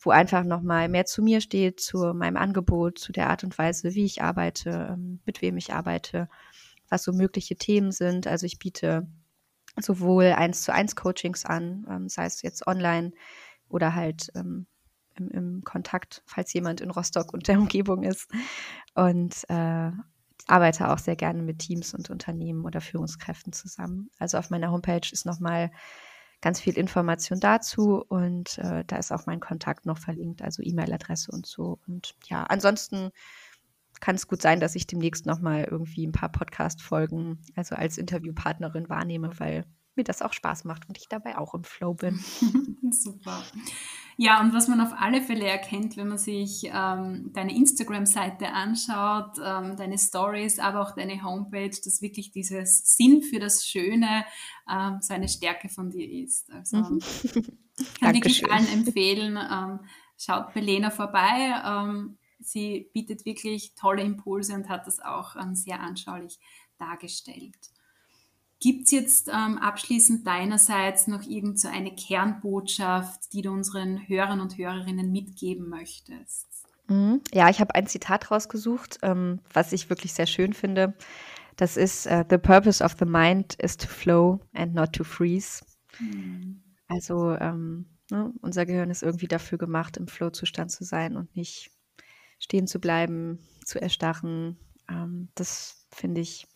wo 0.01 0.11
einfach 0.11 0.43
nochmal 0.45 0.89
mehr 0.89 1.07
zu 1.07 1.23
mir 1.23 1.41
steht, 1.41 1.79
zu 1.81 1.99
meinem 2.13 2.37
Angebot, 2.37 2.99
zu 2.99 3.13
der 3.13 3.31
Art 3.31 3.45
und 3.45 3.57
Weise, 3.59 3.95
wie 3.95 4.05
ich 4.05 4.23
arbeite, 4.23 4.89
ähm, 4.93 5.21
mit 5.25 5.41
wem 5.41 5.57
ich 5.57 5.73
arbeite, 5.73 6.29
was 6.89 7.05
so 7.05 7.13
mögliche 7.13 7.55
Themen 7.57 7.93
sind. 7.93 8.27
Also 8.27 8.45
ich 8.45 8.59
biete 8.59 9.07
sowohl 9.81 10.27
eins 10.27 10.63
zu 10.63 10.73
eins 10.73 10.97
Coachings 10.97 11.45
an, 11.45 11.87
ähm, 11.89 12.09
sei 12.09 12.27
es 12.27 12.43
jetzt 12.43 12.67
online 12.67 13.13
oder 13.69 13.95
halt 13.95 14.31
ähm, 14.35 14.67
im, 15.17 15.31
im, 15.31 15.65
Kontakt, 15.65 16.23
falls 16.27 16.53
jemand 16.53 16.81
in 16.81 16.91
Rostock 16.91 17.33
und 17.33 17.49
der 17.49 17.59
Umgebung 17.59 18.03
ist. 18.03 18.31
Und 18.95 19.45
äh, 19.49 19.91
arbeite 20.47 20.91
auch 20.91 20.99
sehr 20.99 21.17
gerne 21.17 21.43
mit 21.43 21.59
Teams 21.59 21.95
und 21.95 22.11
Unternehmen 22.11 22.65
oder 22.65 22.81
Führungskräften 22.81 23.53
zusammen. 23.53 24.11
Also 24.19 24.39
auf 24.39 24.51
meiner 24.51 24.71
Homepage 24.71 25.09
ist 25.11 25.27
nochmal 25.27 25.71
ganz 26.41 26.61
viel 26.61 26.77
Information 26.77 27.41
dazu 27.41 28.05
und 28.09 28.59
äh, 28.59 28.85
da 28.87 28.97
ist 28.97 29.11
auch 29.11 29.27
mein 29.27 29.41
Kontakt 29.41 29.87
noch 29.87 29.99
verlinkt, 29.99 30.43
also 30.43 30.63
E-Mail-Adresse 30.63 31.33
und 31.33 31.47
so. 31.47 31.79
Und 31.87 32.15
ja, 32.27 32.45
ansonsten 32.45 33.11
kann 34.01 34.17
es 34.17 34.29
gut 34.29 34.43
sein, 34.43 34.61
dass 34.61 34.75
ich 34.75 34.87
demnächst 34.87 35.27
nochmal 35.27 35.65
irgendwie 35.71 36.07
ein 36.07 36.13
paar 36.13 36.31
Podcast-Folgen, 36.31 37.41
also 37.55 37.75
als 37.75 37.99
Interviewpartnerin 37.99 38.89
wahrnehme, 38.89 39.31
weil 39.39 39.65
mir 39.97 40.05
das 40.05 40.23
auch 40.23 40.33
Spaß 40.33 40.65
macht 40.65 40.89
und 40.89 40.99
ich 40.99 41.09
dabei 41.09 41.39
auch 41.39 41.55
im 41.55 41.65
Flow 41.65 41.95
bin. 41.95 42.19
Super. 42.91 43.43
Ja, 44.19 44.41
und 44.41 44.55
was 44.55 44.69
man 44.69 44.81
auf 44.81 44.93
alle 44.97 45.21
Fälle 45.21 45.47
erkennt, 45.47 45.97
wenn 45.97 46.09
man 46.09 46.19
sich 46.19 46.65
ähm, 46.73 47.31
deine 47.33 47.55
Instagram-Seite 47.55 48.49
anschaut, 48.49 49.39
ähm, 49.43 49.77
deine 49.77 49.99
Stories, 49.99 50.59
aber 50.59 50.83
auch 50.83 50.95
deine 50.95 51.23
Homepage, 51.23 51.71
dass 51.85 52.01
wirklich 52.01 52.31
dieses 52.31 52.97
Sinn 52.97 53.23
für 53.23 53.39
das 53.39 53.67
Schöne 53.67 54.25
ähm, 54.71 54.99
so 55.01 55.13
eine 55.13 55.29
Stärke 55.29 55.69
von 55.69 55.91
dir 55.91 56.11
ist. 56.25 56.51
Also 56.51 56.79
mhm. 56.79 57.01
kann 58.01 58.15
wirklich 58.15 58.51
allen 58.51 58.69
empfehlen, 58.69 59.37
ähm, 59.37 59.81
schaut 60.19 60.55
bei 60.55 60.61
Lena 60.61 60.91
vorbei 60.91 61.55
ähm, 61.65 62.17
sie 62.47 62.91
bietet 62.93 63.25
wirklich 63.25 63.75
tolle 63.75 64.03
Impulse 64.03 64.55
und 64.55 64.69
hat 64.69 64.87
das 64.87 65.01
auch 65.01 65.37
ähm, 65.37 65.55
sehr 65.55 65.81
anschaulich 65.81 66.39
dargestellt. 66.79 67.57
Gibt 68.59 68.85
es 68.85 68.91
jetzt 68.91 69.29
ähm, 69.29 69.59
abschließend 69.59 70.27
deinerseits 70.27 71.07
noch 71.09 71.23
irgendeine 71.23 71.91
so 71.91 72.07
Kernbotschaft, 72.07 73.33
die 73.33 73.43
du 73.43 73.51
unseren 73.51 74.09
Hörern 74.09 74.41
und 74.41 74.57
Hörerinnen 74.57 75.13
mitgeben 75.13 75.69
möchtest? 75.69 76.47
Mhm. 76.89 77.21
Ja, 77.35 77.51
ich 77.51 77.61
habe 77.61 77.75
ein 77.75 77.87
Zitat 77.87 78.31
rausgesucht, 78.31 78.99
ähm, 79.03 79.41
was 79.53 79.73
ich 79.73 79.91
wirklich 79.91 80.15
sehr 80.15 80.27
schön 80.27 80.55
finde. 80.55 80.95
Das 81.57 81.77
ist 81.77 82.07
uh, 82.07 82.23
The 82.29 82.39
purpose 82.39 82.83
of 82.83 82.97
the 82.99 83.05
mind 83.05 83.55
is 83.55 83.77
to 83.77 83.89
flow 83.89 84.41
and 84.55 84.75
not 84.75 84.93
to 84.93 85.05
freeze. 85.05 85.65
Mhm. 85.99 86.63
Also 86.89 87.33
ähm, 87.33 87.87
ne, 88.11 88.33
unser 88.41 88.65
Gehirn 88.67 88.91
ist 88.91 89.03
irgendwie 89.03 89.29
dafür 89.29 89.59
gemacht, 89.59 89.97
im 89.97 90.07
Flow-Zustand 90.07 90.71
zu 90.71 90.85
sein 90.85 91.17
und 91.17 91.35
nicht 91.35 91.71
stehen 92.39 92.67
zu 92.67 92.81
bleiben, 92.81 93.39
zu 93.65 93.81
erstarren. 93.81 94.59
Ähm, 94.89 95.29
das 95.35 95.87
finde 95.91 96.21
ich 96.21 96.47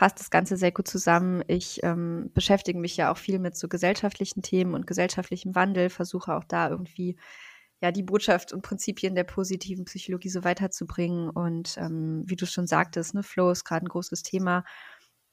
fasst 0.00 0.18
das 0.18 0.30
Ganze 0.30 0.56
sehr 0.56 0.72
gut 0.72 0.88
zusammen. 0.88 1.42
Ich 1.46 1.82
ähm, 1.82 2.30
beschäftige 2.32 2.78
mich 2.78 2.96
ja 2.96 3.12
auch 3.12 3.18
viel 3.18 3.38
mit 3.38 3.54
so 3.54 3.68
gesellschaftlichen 3.68 4.40
Themen 4.40 4.72
und 4.72 4.86
gesellschaftlichem 4.86 5.54
Wandel, 5.54 5.90
versuche 5.90 6.34
auch 6.34 6.44
da 6.44 6.70
irgendwie 6.70 7.18
ja 7.82 7.92
die 7.92 8.02
Botschaft 8.02 8.54
und 8.54 8.62
Prinzipien 8.62 9.14
der 9.14 9.24
positiven 9.24 9.84
Psychologie 9.84 10.30
so 10.30 10.42
weiterzubringen. 10.42 11.28
Und 11.28 11.76
ähm, 11.76 12.22
wie 12.26 12.36
du 12.36 12.46
schon 12.46 12.66
sagtest, 12.66 13.14
ne, 13.14 13.22
Flow 13.22 13.50
ist 13.50 13.64
gerade 13.64 13.84
ein 13.84 13.88
großes 13.88 14.22
Thema. 14.22 14.64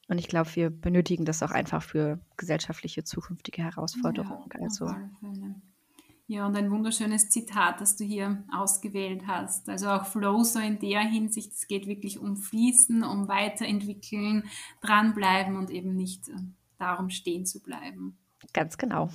Und 0.09 0.17
ich 0.17 0.27
glaube, 0.27 0.53
wir 0.55 0.69
benötigen 0.69 1.23
das 1.23 1.43
auch 1.43 1.51
einfach 1.51 1.83
für 1.83 2.19
gesellschaftliche 2.35 3.05
zukünftige 3.05 3.63
Herausforderungen. 3.63 4.49
Ja, 4.53 4.61
also 4.61 4.85
ja, 4.85 5.09
und 6.27 6.57
ein 6.57 6.69
wunderschönes 6.69 7.29
Zitat, 7.29 7.79
das 7.79 7.95
du 7.95 8.03
hier 8.03 8.43
ausgewählt 8.51 9.23
hast. 9.27 9.69
Also 9.69 9.89
auch 9.89 10.05
Flow 10.05 10.43
so 10.43 10.59
in 10.59 10.77
der 10.79 10.99
Hinsicht, 10.99 11.53
es 11.53 11.67
geht 11.67 11.87
wirklich 11.87 12.19
um 12.19 12.35
Fließen, 12.35 13.03
um 13.03 13.29
Weiterentwickeln, 13.29 14.43
dranbleiben 14.81 15.55
und 15.55 15.69
eben 15.69 15.95
nicht 15.95 16.27
äh, 16.27 16.33
darum 16.77 17.09
stehen 17.09 17.45
zu 17.45 17.61
bleiben. 17.61 18.17
Ganz 18.51 18.77
genau. 18.77 19.09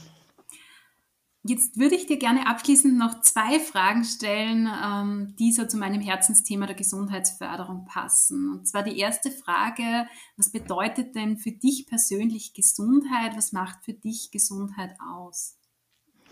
Jetzt 1.45 1.77
würde 1.77 1.97
ich 1.97 2.07
dir 2.07 2.19
gerne 2.19 2.47
abschließend 2.47 2.97
noch 2.97 3.21
zwei 3.21 3.59
Fragen 3.59 4.05
stellen, 4.05 4.71
ähm, 4.83 5.35
die 5.39 5.53
so 5.53 5.67
zu 5.67 5.77
meinem 5.77 6.01
Herzensthema 6.01 6.67
der 6.67 6.77
Gesundheitsförderung 6.77 7.85
passen. 7.85 8.53
Und 8.53 8.69
zwar 8.69 8.85
die 8.85 8.97
erste 8.97 9.31
Frage, 9.31 10.07
was 10.37 10.53
bedeutet 10.53 11.17
denn 11.17 11.37
für 11.37 11.51
dich 11.51 11.87
persönlich 11.87 12.55
Gesundheit? 12.55 13.37
Was 13.37 13.53
macht 13.53 13.85
für 13.85 13.93
dich 13.93 14.31
Gesundheit 14.31 14.97
aus? 15.01 15.59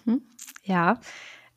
Mhm. 0.04 0.22
Ja, 0.62 1.00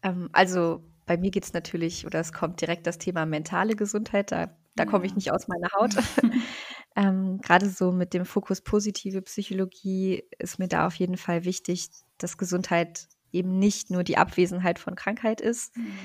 ähm, 0.01 0.29
also 0.31 0.83
bei 1.05 1.17
mir 1.17 1.31
geht 1.31 1.43
es 1.43 1.53
natürlich, 1.53 2.05
oder 2.05 2.19
es 2.19 2.31
kommt 2.31 2.61
direkt 2.61 2.87
das 2.87 2.97
Thema 2.97 3.25
mentale 3.25 3.75
Gesundheit, 3.75 4.31
da, 4.31 4.55
da 4.75 4.85
komme 4.85 5.05
ich 5.05 5.15
nicht 5.15 5.31
aus 5.31 5.47
meiner 5.47 5.69
Haut. 5.77 5.95
ähm, 6.95 7.39
Gerade 7.41 7.69
so 7.69 7.91
mit 7.91 8.13
dem 8.13 8.25
Fokus 8.25 8.61
positive 8.61 9.21
Psychologie 9.21 10.23
ist 10.39 10.59
mir 10.59 10.67
da 10.67 10.87
auf 10.87 10.95
jeden 10.95 11.17
Fall 11.17 11.45
wichtig, 11.45 11.89
dass 12.17 12.37
Gesundheit 12.37 13.07
eben 13.31 13.57
nicht 13.59 13.89
nur 13.89 14.03
die 14.03 14.17
Abwesenheit 14.17 14.79
von 14.79 14.95
Krankheit 14.95 15.41
ist, 15.41 15.75
mhm. 15.75 15.97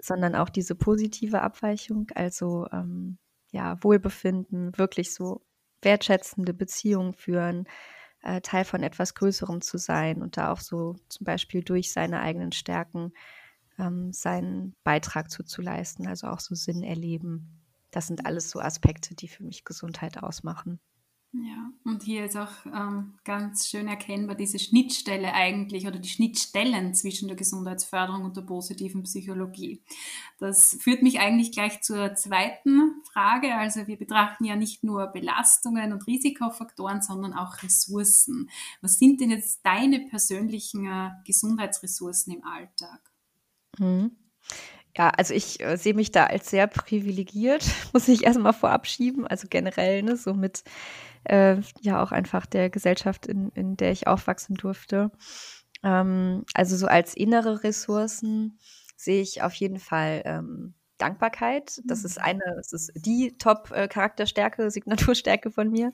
sondern 0.00 0.34
auch 0.34 0.50
diese 0.50 0.74
positive 0.74 1.40
Abweichung, 1.40 2.08
also 2.14 2.66
ähm, 2.70 3.18
ja, 3.50 3.82
Wohlbefinden, 3.82 4.76
wirklich 4.76 5.14
so 5.14 5.42
wertschätzende 5.82 6.52
Beziehungen 6.52 7.14
führen, 7.14 7.66
äh, 8.26 8.40
Teil 8.40 8.64
von 8.64 8.82
etwas 8.82 9.14
Größerem 9.14 9.60
zu 9.60 9.78
sein 9.78 10.20
und 10.20 10.36
da 10.36 10.50
auch 10.50 10.60
so 10.60 10.96
zum 11.08 11.24
Beispiel 11.24 11.62
durch 11.62 11.92
seine 11.92 12.20
eigenen 12.20 12.52
Stärken 12.52 13.12
ähm, 13.78 14.12
seinen 14.12 14.74
Beitrag 14.82 15.30
zuzuleisten, 15.30 16.06
also 16.06 16.26
auch 16.28 16.40
so 16.40 16.54
Sinn 16.54 16.82
erleben. 16.82 17.62
Das 17.90 18.08
sind 18.08 18.26
alles 18.26 18.50
so 18.50 18.60
Aspekte, 18.60 19.14
die 19.14 19.28
für 19.28 19.44
mich 19.44 19.64
Gesundheit 19.64 20.22
ausmachen. 20.22 20.80
Ja, 21.44 21.70
und 21.84 22.02
hier 22.02 22.24
ist 22.24 22.36
auch 22.36 22.64
ähm, 22.66 23.14
ganz 23.24 23.68
schön 23.68 23.88
erkennbar 23.88 24.36
diese 24.36 24.58
Schnittstelle 24.58 25.34
eigentlich 25.34 25.86
oder 25.86 25.98
die 25.98 26.08
Schnittstellen 26.08 26.94
zwischen 26.94 27.28
der 27.28 27.36
Gesundheitsförderung 27.36 28.24
und 28.24 28.36
der 28.36 28.42
positiven 28.42 29.02
Psychologie. 29.02 29.82
Das 30.38 30.78
führt 30.80 31.02
mich 31.02 31.18
eigentlich 31.20 31.52
gleich 31.52 31.82
zur 31.82 32.14
zweiten 32.14 33.02
Frage. 33.12 33.54
Also 33.54 33.86
wir 33.86 33.98
betrachten 33.98 34.44
ja 34.44 34.56
nicht 34.56 34.82
nur 34.82 35.08
Belastungen 35.08 35.92
und 35.92 36.06
Risikofaktoren, 36.06 37.02
sondern 37.02 37.34
auch 37.34 37.62
Ressourcen. 37.62 38.48
Was 38.80 38.98
sind 38.98 39.20
denn 39.20 39.30
jetzt 39.30 39.60
deine 39.64 40.06
persönlichen 40.08 40.86
äh, 40.86 41.10
Gesundheitsressourcen 41.26 42.34
im 42.34 42.44
Alltag? 42.44 43.00
Mhm. 43.78 44.12
Ja, 44.96 45.10
also 45.10 45.34
ich 45.34 45.60
äh, 45.60 45.76
sehe 45.76 45.92
mich 45.92 46.10
da 46.10 46.24
als 46.24 46.48
sehr 46.48 46.66
privilegiert, 46.66 47.66
muss 47.92 48.08
ich 48.08 48.24
erstmal 48.24 48.54
vorab 48.54 48.86
schieben. 48.86 49.26
Also 49.26 49.48
generell, 49.50 50.02
ne, 50.02 50.16
so 50.16 50.32
mit 50.32 50.64
äh, 51.28 51.60
ja 51.80 52.02
auch 52.02 52.12
einfach 52.12 52.46
der 52.46 52.70
Gesellschaft, 52.70 53.26
in, 53.26 53.50
in 53.50 53.76
der 53.76 53.92
ich 53.92 54.06
aufwachsen 54.06 54.56
durfte. 54.56 55.10
Ähm, 55.82 56.44
also 56.54 56.76
so 56.76 56.86
als 56.86 57.14
innere 57.14 57.62
Ressourcen 57.64 58.58
sehe 58.96 59.22
ich 59.22 59.42
auf 59.42 59.54
jeden 59.54 59.78
Fall 59.78 60.22
ähm, 60.24 60.74
Dankbarkeit. 60.98 61.80
Das 61.84 62.04
ist 62.04 62.18
mhm. 62.18 62.24
eine, 62.24 62.42
das 62.56 62.72
ist 62.72 62.92
die 62.94 63.36
Top-Charakterstärke, 63.38 64.64
äh, 64.64 64.70
Signaturstärke 64.70 65.50
von 65.50 65.70
mir. 65.70 65.92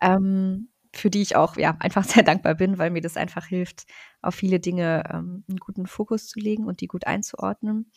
Ähm, 0.00 0.68
für 0.92 1.08
die 1.10 1.22
ich 1.22 1.36
auch 1.36 1.56
ja 1.56 1.76
einfach 1.78 2.04
sehr 2.04 2.22
dankbar 2.22 2.54
bin, 2.54 2.78
weil 2.78 2.90
mir 2.90 3.02
das 3.02 3.16
einfach 3.16 3.46
hilft, 3.46 3.86
auf 4.22 4.34
viele 4.34 4.60
Dinge 4.60 5.04
ähm, 5.12 5.44
einen 5.48 5.58
guten 5.58 5.86
Fokus 5.86 6.26
zu 6.26 6.40
legen 6.40 6.66
und 6.66 6.80
die 6.80 6.88
gut 6.88 7.06
einzuordnen. 7.06 7.90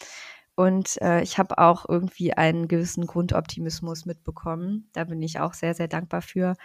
Und 0.56 1.02
äh, 1.02 1.22
ich 1.22 1.38
habe 1.38 1.58
auch 1.58 1.88
irgendwie 1.88 2.34
einen 2.34 2.68
gewissen 2.68 3.08
Grundoptimismus 3.08 4.06
mitbekommen. 4.06 4.90
Da 4.94 5.06
bin 5.06 5.22
ich 5.22 5.40
auch 5.40 5.54
sehr, 5.54 5.74
sehr 5.74 5.88
dankbar 5.88 6.22
für, 6.22 6.56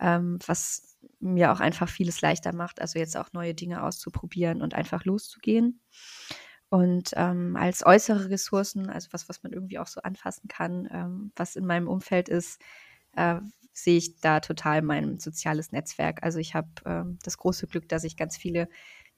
ähm, 0.00 0.38
was 0.46 0.98
mir 1.20 1.52
auch 1.52 1.60
einfach 1.60 1.88
vieles 1.88 2.20
leichter 2.20 2.54
macht, 2.54 2.80
also 2.80 2.98
jetzt 2.98 3.16
auch 3.16 3.32
neue 3.32 3.54
Dinge 3.54 3.82
auszuprobieren 3.82 4.62
und 4.62 4.74
einfach 4.74 5.04
loszugehen. 5.04 5.80
Und 6.70 7.10
ähm, 7.14 7.56
als 7.56 7.86
äußere 7.86 8.28
Ressourcen, 8.28 8.90
also 8.90 9.08
was, 9.12 9.28
was 9.28 9.42
man 9.42 9.52
irgendwie 9.52 9.78
auch 9.78 9.86
so 9.86 10.02
anfassen 10.02 10.48
kann, 10.48 10.88
ähm, 10.92 11.32
was 11.34 11.56
in 11.56 11.64
meinem 11.64 11.88
Umfeld 11.88 12.28
ist, 12.28 12.60
äh, 13.16 13.40
sehe 13.72 13.96
ich 13.96 14.20
da 14.20 14.40
total 14.40 14.82
mein 14.82 15.18
soziales 15.18 15.72
Netzwerk. 15.72 16.22
Also 16.22 16.38
ich 16.40 16.54
habe 16.54 16.68
ähm, 16.84 17.18
das 17.22 17.38
große 17.38 17.68
Glück, 17.68 17.88
dass 17.88 18.04
ich 18.04 18.16
ganz 18.16 18.36
viele 18.36 18.68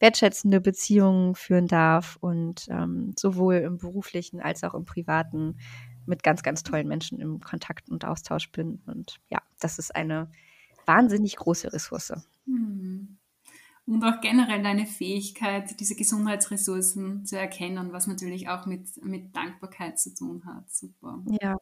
wertschätzende 0.01 0.61
Beziehungen 0.61 1.35
führen 1.35 1.69
darf 1.69 2.17
und 2.21 2.67
ähm, 2.69 3.15
sowohl 3.17 3.57
im 3.57 3.79
beruflichen 3.79 4.41
als 4.41 4.65
auch 4.65 4.75
im 4.75 4.85
privaten 4.85 5.59
mit 6.07 6.23
ganz, 6.23 6.43
ganz 6.43 6.63
tollen 6.63 6.89
Menschen 6.89 7.21
im 7.21 7.41
Kontakt 7.41 7.89
und 7.89 8.05
Austausch 8.05 8.51
bin. 8.51 8.83
Und 8.87 9.21
ja, 9.29 9.41
das 9.61 9.79
ist 9.79 9.95
eine 9.95 10.31
wahnsinnig 10.87 11.37
große 11.37 11.73
Ressource. 11.73 12.13
Hm. 12.47 13.19
Und 13.87 14.05
auch 14.05 14.21
generell 14.21 14.63
deine 14.63 14.87
Fähigkeit, 14.87 15.79
diese 15.81 15.97
Gesundheitsressourcen 15.97 17.27
zu 17.27 17.39
erkennen, 17.39 17.93
was 17.93 18.07
natürlich 18.07 18.49
auch 18.49 18.67
mit, 18.67 19.03
mit 19.05 19.35
Dankbarkeit 19.35 19.99
zu 19.99 20.15
tun 20.15 20.45
hat. 20.47 20.71
Super. 20.71 21.23
Ja, 21.41 21.57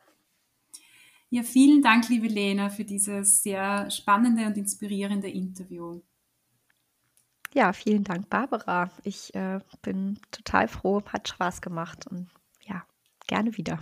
ja, 1.31 1.43
vielen 1.43 1.83
Dank, 1.83 2.09
liebe 2.09 2.27
Lena, 2.27 2.71
für 2.71 2.85
dieses 2.85 3.43
sehr 3.43 3.91
spannende 3.91 4.47
und 4.47 4.57
inspirierende 4.57 5.29
Interview. 5.29 6.01
Ja, 7.55 7.73
vielen 7.73 8.05
Dank, 8.05 8.29
Barbara. 8.29 8.91
Ich 9.05 9.35
äh, 9.35 9.61
bin 9.83 10.19
total 10.31 10.69
froh, 10.69 11.03
hat 11.07 11.29
Spaß 11.29 11.61
gemacht 11.61 12.07
und 12.07 12.29
ja, 12.67 12.85
gerne 13.27 13.57
wieder. 13.57 13.79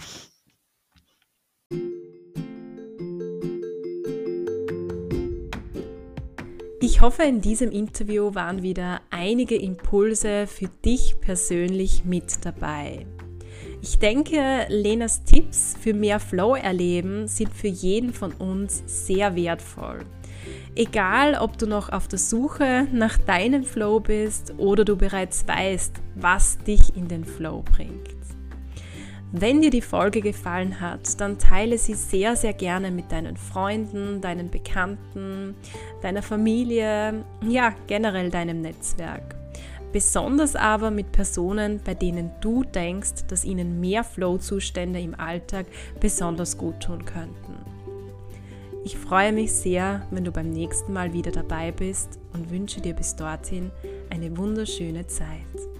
Ich 6.80 7.00
hoffe, 7.00 7.24
in 7.24 7.40
diesem 7.40 7.72
Interview 7.72 8.34
waren 8.34 8.62
wieder 8.62 9.00
einige 9.10 9.56
Impulse 9.56 10.46
für 10.46 10.68
dich 10.68 11.18
persönlich 11.20 12.04
mit 12.04 12.44
dabei. 12.44 13.06
Ich 13.82 13.98
denke, 13.98 14.66
Lenas 14.68 15.24
Tipps 15.24 15.74
für 15.80 15.94
mehr 15.94 16.20
Flow 16.20 16.54
erleben 16.54 17.26
sind 17.26 17.52
für 17.52 17.68
jeden 17.68 18.12
von 18.12 18.32
uns 18.32 18.82
sehr 18.86 19.34
wertvoll. 19.34 20.04
Egal, 20.78 21.36
ob 21.40 21.56
du 21.56 21.66
noch 21.66 21.88
auf 21.88 22.06
der 22.06 22.18
Suche 22.18 22.86
nach 22.92 23.16
deinem 23.16 23.64
Flow 23.64 23.98
bist 23.98 24.52
oder 24.58 24.84
du 24.84 24.94
bereits 24.94 25.48
weißt, 25.48 26.02
was 26.16 26.58
dich 26.58 26.94
in 26.94 27.08
den 27.08 27.24
Flow 27.24 27.62
bringt. 27.62 28.14
Wenn 29.32 29.62
dir 29.62 29.70
die 29.70 29.80
Folge 29.80 30.20
gefallen 30.20 30.78
hat, 30.80 31.18
dann 31.20 31.38
teile 31.38 31.78
sie 31.78 31.94
sehr, 31.94 32.36
sehr 32.36 32.52
gerne 32.52 32.90
mit 32.90 33.10
deinen 33.10 33.38
Freunden, 33.38 34.20
deinen 34.20 34.50
Bekannten, 34.50 35.54
deiner 36.02 36.22
Familie, 36.22 37.24
ja, 37.46 37.74
generell 37.86 38.30
deinem 38.30 38.60
Netzwerk 38.60 39.34
besonders 39.92 40.56
aber 40.56 40.90
mit 40.90 41.10
Personen, 41.10 41.80
bei 41.82 41.94
denen 41.94 42.30
du 42.42 42.64
denkst, 42.64 43.28
dass 43.28 43.46
ihnen 43.46 43.80
mehr 43.80 44.04
Flow-Zustände 44.04 45.00
im 45.00 45.18
Alltag 45.18 45.64
besonders 46.00 46.58
gut 46.58 46.80
tun 46.80 47.02
könnten. 47.06 47.75
Ich 48.86 48.96
freue 48.96 49.32
mich 49.32 49.52
sehr, 49.52 50.06
wenn 50.12 50.24
du 50.24 50.30
beim 50.30 50.48
nächsten 50.48 50.92
Mal 50.92 51.12
wieder 51.12 51.32
dabei 51.32 51.72
bist 51.72 52.20
und 52.32 52.52
wünsche 52.52 52.80
dir 52.80 52.94
bis 52.94 53.16
dorthin 53.16 53.72
eine 54.10 54.36
wunderschöne 54.36 55.08
Zeit. 55.08 55.75